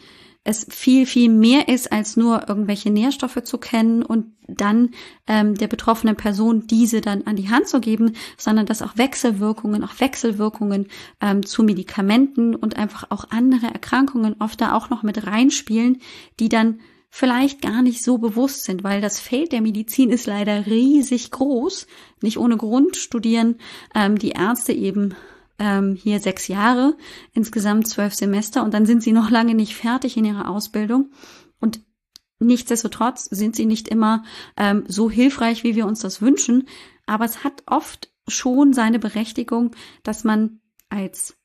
es 0.46 0.66
viel, 0.70 1.06
viel 1.06 1.30
mehr 1.30 1.68
ist, 1.68 1.92
als 1.92 2.16
nur 2.16 2.48
irgendwelche 2.48 2.90
Nährstoffe 2.90 3.42
zu 3.42 3.58
kennen 3.58 4.02
und 4.02 4.26
dann 4.46 4.90
ähm, 5.26 5.54
der 5.54 5.66
betroffenen 5.66 6.16
Person 6.16 6.66
diese 6.66 7.00
dann 7.00 7.22
an 7.22 7.36
die 7.36 7.50
Hand 7.50 7.68
zu 7.68 7.80
geben, 7.80 8.12
sondern 8.36 8.66
dass 8.66 8.82
auch 8.82 8.96
Wechselwirkungen, 8.96 9.82
auch 9.82 9.98
Wechselwirkungen 9.98 10.86
ähm, 11.20 11.44
zu 11.44 11.62
Medikamenten 11.62 12.54
und 12.54 12.76
einfach 12.76 13.10
auch 13.10 13.30
andere 13.30 13.66
Erkrankungen 13.66 14.36
oft 14.38 14.60
da 14.60 14.74
auch 14.74 14.88
noch 14.88 15.02
mit 15.02 15.26
reinspielen, 15.26 15.98
die 16.38 16.48
dann 16.48 16.80
vielleicht 17.10 17.62
gar 17.62 17.82
nicht 17.82 18.04
so 18.04 18.18
bewusst 18.18 18.64
sind, 18.64 18.84
weil 18.84 19.00
das 19.00 19.20
Feld 19.20 19.52
der 19.52 19.62
Medizin 19.62 20.10
ist 20.10 20.26
leider 20.26 20.66
riesig 20.66 21.30
groß. 21.30 21.86
Nicht 22.20 22.38
ohne 22.38 22.56
Grund 22.56 22.96
studieren 22.96 23.56
ähm, 23.94 24.18
die 24.18 24.30
Ärzte 24.30 24.72
eben 24.72 25.14
ähm, 25.58 25.94
hier 25.94 26.20
sechs 26.20 26.48
Jahre, 26.48 26.96
insgesamt 27.32 27.88
zwölf 27.88 28.14
Semester 28.14 28.64
und 28.64 28.74
dann 28.74 28.86
sind 28.86 29.02
sie 29.02 29.12
noch 29.12 29.30
lange 29.30 29.54
nicht 29.54 29.74
fertig 29.74 30.16
in 30.16 30.24
ihrer 30.24 30.48
Ausbildung. 30.48 31.10
Und 31.60 31.80
nichtsdestotrotz 32.38 33.24
sind 33.24 33.56
sie 33.56 33.66
nicht 33.66 33.88
immer 33.88 34.24
ähm, 34.56 34.84
so 34.88 35.10
hilfreich, 35.10 35.64
wie 35.64 35.74
wir 35.74 35.86
uns 35.86 36.00
das 36.00 36.20
wünschen. 36.20 36.68
Aber 37.06 37.24
es 37.24 37.44
hat 37.44 37.62
oft 37.66 38.10
schon 38.28 38.72
seine 38.72 38.98
Berechtigung, 38.98 39.74
dass 40.02 40.24
man 40.24 40.60
als 40.88 41.36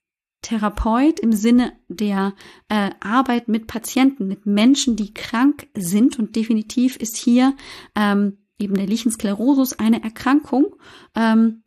Therapeut 0.41 1.19
im 1.19 1.34
Sinne 1.34 1.74
der 1.88 2.34
äh, 2.67 2.89
Arbeit 3.00 3.47
mit 3.47 3.67
Patienten, 3.67 4.28
mit 4.28 4.45
Menschen, 4.45 4.95
die 4.95 5.13
krank 5.13 5.67
sind 5.76 6.17
und 6.17 6.36
definitiv 6.36 6.95
ist 6.97 7.15
hier 7.15 7.56
ähm, 7.95 8.39
eben 8.58 8.74
der 8.76 8.88
Lichensklerosus 8.88 9.74
eine 9.74 10.04
Erkrankung, 10.04 10.76
ähm, 11.15 11.63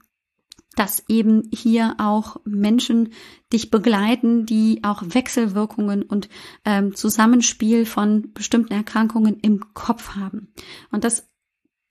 dass 0.77 1.05
eben 1.09 1.49
hier 1.53 1.97
auch 1.99 2.37
Menschen 2.45 3.13
dich 3.53 3.71
begleiten, 3.71 4.47
die 4.47 4.81
auch 4.83 5.03
Wechselwirkungen 5.05 6.03
und 6.03 6.29
ähm, 6.65 6.95
Zusammenspiel 6.95 7.87
von 7.87 8.33
bestimmten 8.33 8.73
Erkrankungen 8.73 9.39
im 9.41 9.75
Kopf 9.75 10.17
haben. 10.17 10.53
Und 10.91 11.05
das 11.05 11.29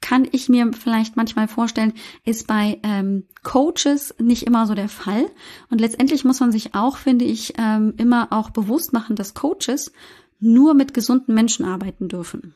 kann 0.03 0.27
ich 0.29 0.49
mir 0.49 0.69
vielleicht 0.73 1.15
manchmal 1.15 1.47
vorstellen, 1.47 1.93
ist 2.25 2.45
bei 2.45 2.79
ähm, 2.83 3.25
Coaches 3.41 4.13
nicht 4.19 4.43
immer 4.43 4.67
so 4.67 4.75
der 4.75 4.89
Fall. 4.89 5.25
Und 5.69 5.79
letztendlich 5.79 6.25
muss 6.25 6.41
man 6.41 6.51
sich 6.51 6.75
auch, 6.75 6.97
finde 6.97 7.23
ich, 7.23 7.53
ähm, 7.57 7.93
immer 7.97 8.27
auch 8.31 8.49
bewusst 8.49 8.91
machen, 8.91 9.15
dass 9.15 9.33
Coaches 9.33 9.93
nur 10.39 10.73
mit 10.73 10.93
gesunden 10.93 11.33
Menschen 11.33 11.65
arbeiten 11.65 12.09
dürfen. 12.09 12.53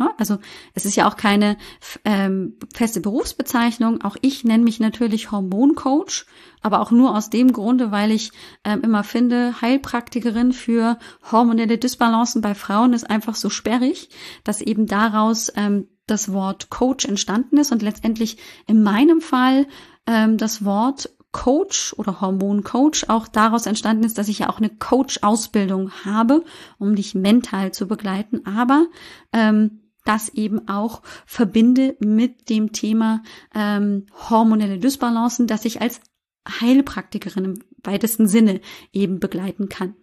Ja, 0.00 0.14
also 0.16 0.38
es 0.72 0.86
ist 0.86 0.96
ja 0.96 1.06
auch 1.06 1.16
keine 1.16 1.58
ähm, 2.06 2.56
feste 2.72 3.00
Berufsbezeichnung. 3.00 4.00
Auch 4.00 4.16
ich 4.22 4.44
nenne 4.44 4.64
mich 4.64 4.80
natürlich 4.80 5.30
Hormoncoach, 5.30 6.24
aber 6.62 6.80
auch 6.80 6.90
nur 6.90 7.14
aus 7.14 7.28
dem 7.28 7.52
Grunde, 7.52 7.90
weil 7.90 8.10
ich 8.10 8.32
ähm, 8.64 8.80
immer 8.80 9.04
finde, 9.04 9.60
Heilpraktikerin 9.60 10.52
für 10.54 10.98
hormonelle 11.30 11.76
Disbalancen 11.76 12.40
bei 12.40 12.54
Frauen 12.54 12.94
ist 12.94 13.10
einfach 13.10 13.34
so 13.34 13.50
sperrig, 13.50 14.08
dass 14.42 14.62
eben 14.62 14.86
daraus 14.86 15.52
ähm, 15.54 15.86
das 16.06 16.32
Wort 16.32 16.70
Coach 16.70 17.04
entstanden 17.04 17.58
ist. 17.58 17.70
Und 17.70 17.82
letztendlich 17.82 18.38
in 18.66 18.82
meinem 18.82 19.20
Fall 19.20 19.66
ähm, 20.06 20.38
das 20.38 20.64
Wort 20.64 21.10
Coach 21.32 21.94
oder 21.96 22.20
Hormoncoach 22.20 23.08
auch 23.08 23.28
daraus 23.28 23.66
entstanden 23.66 24.04
ist, 24.04 24.18
dass 24.18 24.28
ich 24.28 24.40
ja 24.40 24.48
auch 24.48 24.58
eine 24.58 24.70
Coach-Ausbildung 24.70 25.92
habe, 26.04 26.44
um 26.78 26.96
dich 26.96 27.14
mental 27.14 27.72
zu 27.72 27.86
begleiten, 27.86 28.46
aber 28.46 28.86
ähm, 29.32 29.79
das 30.04 30.30
eben 30.30 30.68
auch 30.68 31.02
verbinde 31.26 31.96
mit 32.00 32.48
dem 32.48 32.72
Thema 32.72 33.22
ähm, 33.54 34.06
hormonelle 34.30 34.78
Dysbalancen, 34.78 35.46
dass 35.46 35.64
ich 35.64 35.80
als 35.80 36.00
Heilpraktikerin 36.48 37.44
im 37.44 37.64
weitesten 37.82 38.28
Sinne 38.28 38.60
eben 38.92 39.20
begleiten 39.20 39.68
kann. 39.68 39.94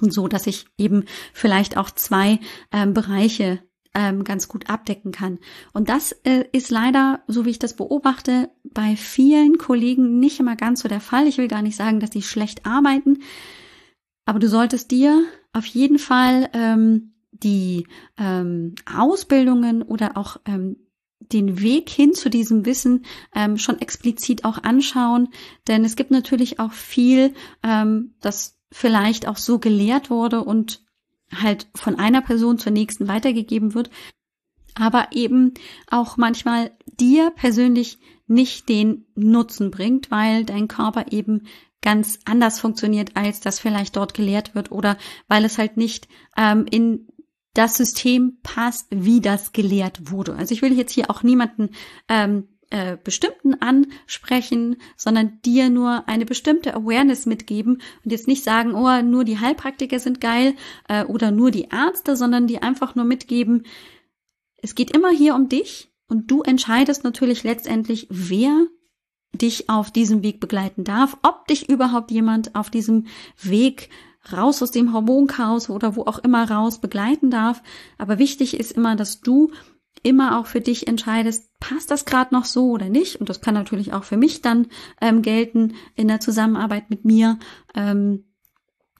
Und 0.00 0.12
so, 0.12 0.28
dass 0.28 0.46
ich 0.46 0.66
eben 0.78 1.04
vielleicht 1.32 1.76
auch 1.76 1.90
zwei 1.90 2.40
ähm, 2.72 2.94
Bereiche 2.94 3.60
ähm, 3.94 4.24
ganz 4.24 4.48
gut 4.48 4.70
abdecken 4.70 5.12
kann. 5.12 5.38
Und 5.72 5.88
das 5.88 6.12
äh, 6.24 6.44
ist 6.52 6.70
leider, 6.70 7.22
so 7.26 7.44
wie 7.44 7.50
ich 7.50 7.58
das 7.58 7.74
beobachte, 7.74 8.50
bei 8.62 8.96
vielen 8.96 9.58
Kollegen 9.58 10.18
nicht 10.20 10.40
immer 10.40 10.56
ganz 10.56 10.80
so 10.80 10.88
der 10.88 11.00
Fall. 11.00 11.26
Ich 11.26 11.38
will 11.38 11.48
gar 11.48 11.62
nicht 11.62 11.76
sagen, 11.76 12.00
dass 12.00 12.12
sie 12.12 12.22
schlecht 12.22 12.66
arbeiten, 12.66 13.18
aber 14.24 14.38
du 14.38 14.48
solltest 14.48 14.90
dir 14.90 15.24
auf 15.52 15.66
jeden 15.66 15.98
Fall 15.98 16.48
ähm, 16.52 17.14
die 17.42 17.86
ähm, 18.18 18.74
Ausbildungen 18.92 19.82
oder 19.82 20.16
auch 20.16 20.38
ähm, 20.46 20.76
den 21.20 21.60
Weg 21.60 21.88
hin 21.88 22.14
zu 22.14 22.30
diesem 22.30 22.64
Wissen 22.64 23.04
ähm, 23.34 23.58
schon 23.58 23.80
explizit 23.80 24.44
auch 24.44 24.62
anschauen, 24.62 25.28
denn 25.68 25.84
es 25.84 25.96
gibt 25.96 26.10
natürlich 26.10 26.58
auch 26.58 26.72
viel, 26.72 27.34
ähm, 27.62 28.14
das 28.20 28.58
vielleicht 28.72 29.28
auch 29.28 29.36
so 29.36 29.58
gelehrt 29.58 30.10
wurde 30.10 30.42
und 30.42 30.84
halt 31.32 31.68
von 31.74 31.98
einer 31.98 32.22
Person 32.22 32.58
zur 32.58 32.72
nächsten 32.72 33.06
weitergegeben 33.08 33.74
wird, 33.74 33.90
aber 34.74 35.08
eben 35.12 35.54
auch 35.88 36.16
manchmal 36.16 36.72
dir 36.98 37.30
persönlich 37.30 37.98
nicht 38.26 38.68
den 38.68 39.06
Nutzen 39.14 39.70
bringt, 39.70 40.10
weil 40.10 40.44
dein 40.44 40.68
Körper 40.68 41.06
eben 41.10 41.46
ganz 41.82 42.18
anders 42.24 42.60
funktioniert, 42.60 43.16
als 43.16 43.40
das 43.40 43.58
vielleicht 43.58 43.96
dort 43.96 44.14
gelehrt 44.14 44.54
wird 44.54 44.70
oder 44.70 44.96
weil 45.28 45.44
es 45.44 45.58
halt 45.58 45.76
nicht 45.76 46.08
ähm, 46.36 46.66
in 46.70 47.08
das 47.54 47.76
System 47.76 48.38
passt, 48.42 48.86
wie 48.90 49.20
das 49.20 49.52
gelehrt 49.52 50.10
wurde. 50.10 50.34
Also 50.36 50.54
ich 50.54 50.62
will 50.62 50.72
jetzt 50.72 50.92
hier 50.92 51.10
auch 51.10 51.22
niemanden 51.22 51.70
ähm, 52.08 52.48
äh, 52.70 52.96
bestimmten 53.02 53.54
ansprechen, 53.54 54.76
sondern 54.96 55.40
dir 55.44 55.70
nur 55.70 56.08
eine 56.08 56.24
bestimmte 56.24 56.74
Awareness 56.74 57.26
mitgeben 57.26 57.82
und 58.04 58.12
jetzt 58.12 58.28
nicht 58.28 58.44
sagen, 58.44 58.74
oh, 58.74 59.02
nur 59.02 59.24
die 59.24 59.40
Heilpraktiker 59.40 59.98
sind 59.98 60.20
geil 60.20 60.54
äh, 60.88 61.04
oder 61.04 61.32
nur 61.32 61.50
die 61.50 61.68
Ärzte, 61.72 62.14
sondern 62.14 62.46
die 62.46 62.62
einfach 62.62 62.94
nur 62.94 63.04
mitgeben, 63.04 63.64
es 64.62 64.74
geht 64.74 64.94
immer 64.94 65.10
hier 65.10 65.34
um 65.34 65.48
dich 65.48 65.90
und 66.06 66.30
du 66.30 66.42
entscheidest 66.42 67.02
natürlich 67.02 67.42
letztendlich, 67.42 68.06
wer 68.10 68.66
dich 69.32 69.68
auf 69.68 69.90
diesem 69.90 70.22
Weg 70.22 70.40
begleiten 70.40 70.84
darf, 70.84 71.16
ob 71.22 71.46
dich 71.46 71.68
überhaupt 71.68 72.10
jemand 72.10 72.54
auf 72.54 72.70
diesem 72.70 73.06
Weg 73.40 73.90
raus 74.32 74.62
aus 74.62 74.70
dem 74.70 74.92
Hormonchaos 74.92 75.70
oder 75.70 75.96
wo 75.96 76.02
auch 76.02 76.18
immer 76.18 76.50
raus 76.50 76.80
begleiten 76.80 77.30
darf. 77.30 77.62
Aber 77.98 78.18
wichtig 78.18 78.58
ist 78.58 78.72
immer, 78.72 78.96
dass 78.96 79.20
du 79.20 79.50
immer 80.02 80.38
auch 80.38 80.46
für 80.46 80.60
dich 80.60 80.86
entscheidest, 80.86 81.50
passt 81.58 81.90
das 81.90 82.04
gerade 82.04 82.34
noch 82.34 82.44
so 82.44 82.70
oder 82.70 82.88
nicht. 82.88 83.16
Und 83.16 83.28
das 83.28 83.40
kann 83.40 83.54
natürlich 83.54 83.92
auch 83.92 84.04
für 84.04 84.16
mich 84.16 84.40
dann 84.40 84.68
ähm, 85.00 85.22
gelten 85.22 85.74
in 85.94 86.08
der 86.08 86.20
Zusammenarbeit 86.20 86.90
mit 86.90 87.04
mir. 87.04 87.38
Ähm, 87.74 88.29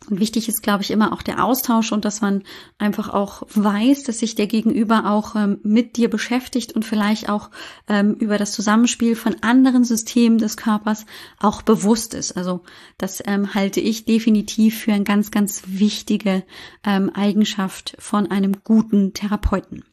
und 0.08 0.18
wichtig 0.18 0.48
ist, 0.48 0.62
glaube 0.62 0.82
ich, 0.82 0.90
immer 0.90 1.12
auch 1.12 1.22
der 1.22 1.44
Austausch 1.44 1.92
und 1.92 2.04
dass 2.04 2.20
man 2.20 2.42
einfach 2.78 3.10
auch 3.10 3.42
weiß, 3.54 4.04
dass 4.04 4.20
sich 4.20 4.34
der 4.34 4.46
Gegenüber 4.46 5.10
auch 5.10 5.36
ähm, 5.36 5.58
mit 5.62 5.96
dir 5.96 6.08
beschäftigt 6.08 6.72
und 6.72 6.84
vielleicht 6.84 7.28
auch 7.28 7.50
ähm, 7.86 8.14
über 8.14 8.38
das 8.38 8.52
Zusammenspiel 8.52 9.14
von 9.14 9.36
anderen 9.42 9.84
Systemen 9.84 10.38
des 10.38 10.56
Körpers 10.56 11.04
auch 11.38 11.62
bewusst 11.62 12.14
ist. 12.14 12.36
Also 12.36 12.62
das 12.96 13.22
ähm, 13.26 13.54
halte 13.54 13.80
ich 13.80 14.06
definitiv 14.06 14.78
für 14.80 14.92
eine 14.92 15.04
ganz, 15.04 15.30
ganz 15.30 15.62
wichtige 15.66 16.44
ähm, 16.84 17.10
Eigenschaft 17.14 17.94
von 17.98 18.30
einem 18.30 18.64
guten 18.64 19.12
Therapeuten. 19.12 19.84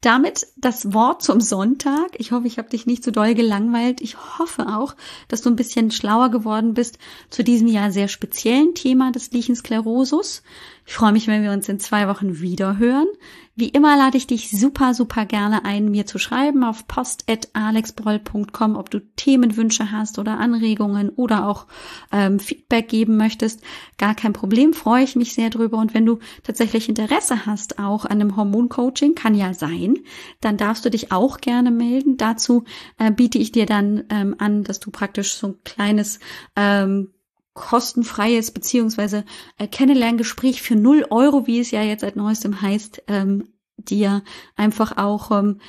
Damit 0.00 0.46
das 0.56 0.92
Wort 0.92 1.24
zum 1.24 1.40
Sonntag. 1.40 2.10
Ich 2.18 2.30
hoffe, 2.30 2.46
ich 2.46 2.58
habe 2.58 2.68
dich 2.68 2.86
nicht 2.86 3.02
zu 3.02 3.10
doll 3.10 3.34
gelangweilt. 3.34 4.00
Ich 4.00 4.38
hoffe 4.38 4.68
auch, 4.68 4.94
dass 5.26 5.42
du 5.42 5.50
ein 5.50 5.56
bisschen 5.56 5.90
schlauer 5.90 6.30
geworden 6.30 6.74
bist 6.74 6.98
zu 7.30 7.42
diesem 7.42 7.66
ja 7.66 7.90
sehr 7.90 8.06
speziellen 8.06 8.76
Thema 8.76 9.10
des 9.10 9.32
Lichensklerosus. 9.32 10.44
Ich 10.88 10.94
freue 10.94 11.12
mich, 11.12 11.26
wenn 11.26 11.42
wir 11.42 11.52
uns 11.52 11.68
in 11.68 11.78
zwei 11.78 12.08
Wochen 12.08 12.40
wieder 12.40 12.78
hören. 12.78 13.08
Wie 13.54 13.68
immer 13.68 13.98
lade 13.98 14.16
ich 14.16 14.26
dich 14.26 14.50
super, 14.50 14.94
super 14.94 15.26
gerne 15.26 15.66
ein, 15.66 15.90
mir 15.90 16.06
zu 16.06 16.18
schreiben 16.18 16.64
auf 16.64 16.88
post.alexbroll.com, 16.88 18.74
ob 18.74 18.88
du 18.88 19.00
Themenwünsche 19.14 19.92
hast 19.92 20.18
oder 20.18 20.38
Anregungen 20.38 21.10
oder 21.10 21.46
auch 21.46 21.66
ähm, 22.10 22.40
Feedback 22.40 22.88
geben 22.88 23.18
möchtest. 23.18 23.60
Gar 23.98 24.14
kein 24.14 24.32
Problem, 24.32 24.72
freue 24.72 25.04
ich 25.04 25.14
mich 25.14 25.34
sehr 25.34 25.50
drüber. 25.50 25.76
Und 25.76 25.92
wenn 25.92 26.06
du 26.06 26.20
tatsächlich 26.42 26.88
Interesse 26.88 27.44
hast, 27.44 27.78
auch 27.78 28.06
an 28.06 28.22
einem 28.22 28.36
Hormoncoaching, 28.36 29.14
kann 29.14 29.34
ja 29.34 29.52
sein, 29.52 29.98
dann 30.40 30.56
darfst 30.56 30.86
du 30.86 30.90
dich 30.90 31.12
auch 31.12 31.42
gerne 31.42 31.70
melden. 31.70 32.16
Dazu 32.16 32.64
äh, 32.96 33.10
biete 33.10 33.36
ich 33.36 33.52
dir 33.52 33.66
dann 33.66 34.04
ähm, 34.08 34.36
an, 34.38 34.64
dass 34.64 34.80
du 34.80 34.90
praktisch 34.90 35.34
so 35.34 35.48
ein 35.48 35.56
kleines 35.64 36.18
ähm, 36.56 37.10
kostenfreies 37.58 38.50
beziehungsweise 38.50 39.24
äh, 39.58 39.66
Kennenlerngespräch 39.66 40.62
für 40.62 40.76
null 40.76 41.06
Euro, 41.10 41.46
wie 41.46 41.60
es 41.60 41.70
ja 41.70 41.82
jetzt 41.82 42.00
seit 42.00 42.16
neuestem 42.16 42.60
heißt, 42.60 43.02
ähm, 43.08 43.48
dir 43.76 44.22
einfach 44.56 44.96
auch 44.96 45.30
ähm, 45.30 45.60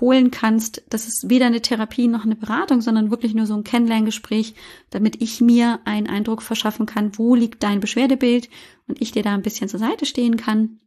holen 0.00 0.30
kannst. 0.30 0.82
Das 0.88 1.06
ist 1.06 1.28
weder 1.28 1.46
eine 1.46 1.60
Therapie 1.60 2.08
noch 2.08 2.24
eine 2.24 2.36
Beratung, 2.36 2.80
sondern 2.80 3.10
wirklich 3.10 3.34
nur 3.34 3.46
so 3.46 3.54
ein 3.54 3.64
Kennenlerngespräch, 3.64 4.54
damit 4.90 5.20
ich 5.22 5.40
mir 5.40 5.80
einen 5.84 6.06
Eindruck 6.06 6.42
verschaffen 6.42 6.86
kann, 6.86 7.16
wo 7.18 7.34
liegt 7.34 7.62
dein 7.62 7.80
Beschwerdebild 7.80 8.48
und 8.86 9.00
ich 9.00 9.12
dir 9.12 9.22
da 9.22 9.34
ein 9.34 9.42
bisschen 9.42 9.68
zur 9.68 9.80
Seite 9.80 10.06
stehen 10.06 10.36
kann. 10.36 10.80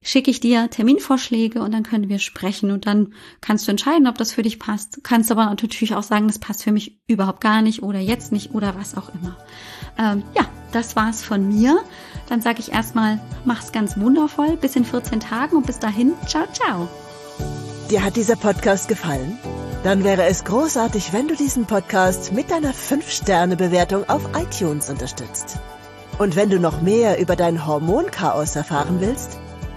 schicke 0.03 0.31
ich 0.31 0.39
dir 0.39 0.69
Terminvorschläge 0.69 1.61
und 1.61 1.71
dann 1.71 1.83
können 1.83 2.09
wir 2.09 2.19
sprechen 2.19 2.71
und 2.71 2.87
dann 2.87 3.13
kannst 3.39 3.67
du 3.67 3.71
entscheiden, 3.71 4.07
ob 4.07 4.17
das 4.17 4.31
für 4.31 4.41
dich 4.41 4.57
passt. 4.57 5.03
Kannst 5.03 5.31
aber 5.31 5.45
natürlich 5.45 5.93
auch 5.93 6.03
sagen, 6.03 6.27
das 6.27 6.39
passt 6.39 6.63
für 6.63 6.71
mich 6.71 6.99
überhaupt 7.07 7.41
gar 7.41 7.61
nicht 7.61 7.83
oder 7.83 7.99
jetzt 7.99 8.31
nicht 8.31 8.53
oder 8.53 8.75
was 8.75 8.97
auch 8.97 9.09
immer. 9.13 9.37
Ähm, 9.99 10.23
ja, 10.35 10.45
das 10.71 10.95
war's 10.95 11.23
von 11.23 11.47
mir. 11.47 11.79
Dann 12.29 12.41
sage 12.41 12.59
ich 12.59 12.71
erstmal, 12.71 13.19
mach's 13.45 13.71
ganz 13.71 13.97
wundervoll, 13.97 14.57
bis 14.57 14.75
in 14.75 14.85
14 14.85 15.19
Tagen 15.19 15.57
und 15.57 15.67
bis 15.67 15.79
dahin, 15.79 16.13
ciao, 16.25 16.45
ciao. 16.51 16.89
Dir 17.89 18.03
hat 18.03 18.15
dieser 18.15 18.37
Podcast 18.37 18.87
gefallen? 18.87 19.37
Dann 19.83 20.03
wäre 20.03 20.23
es 20.23 20.45
großartig, 20.45 21.11
wenn 21.11 21.27
du 21.27 21.35
diesen 21.35 21.65
Podcast 21.65 22.33
mit 22.33 22.51
deiner 22.51 22.73
5-Sterne-Bewertung 22.73 24.07
auf 24.09 24.29
iTunes 24.35 24.89
unterstützt. 24.89 25.57
Und 26.17 26.35
wenn 26.35 26.49
du 26.49 26.59
noch 26.59 26.81
mehr 26.81 27.19
über 27.19 27.35
dein 27.35 27.65
Hormonchaos 27.65 28.55
erfahren 28.55 28.97
willst, 28.99 29.39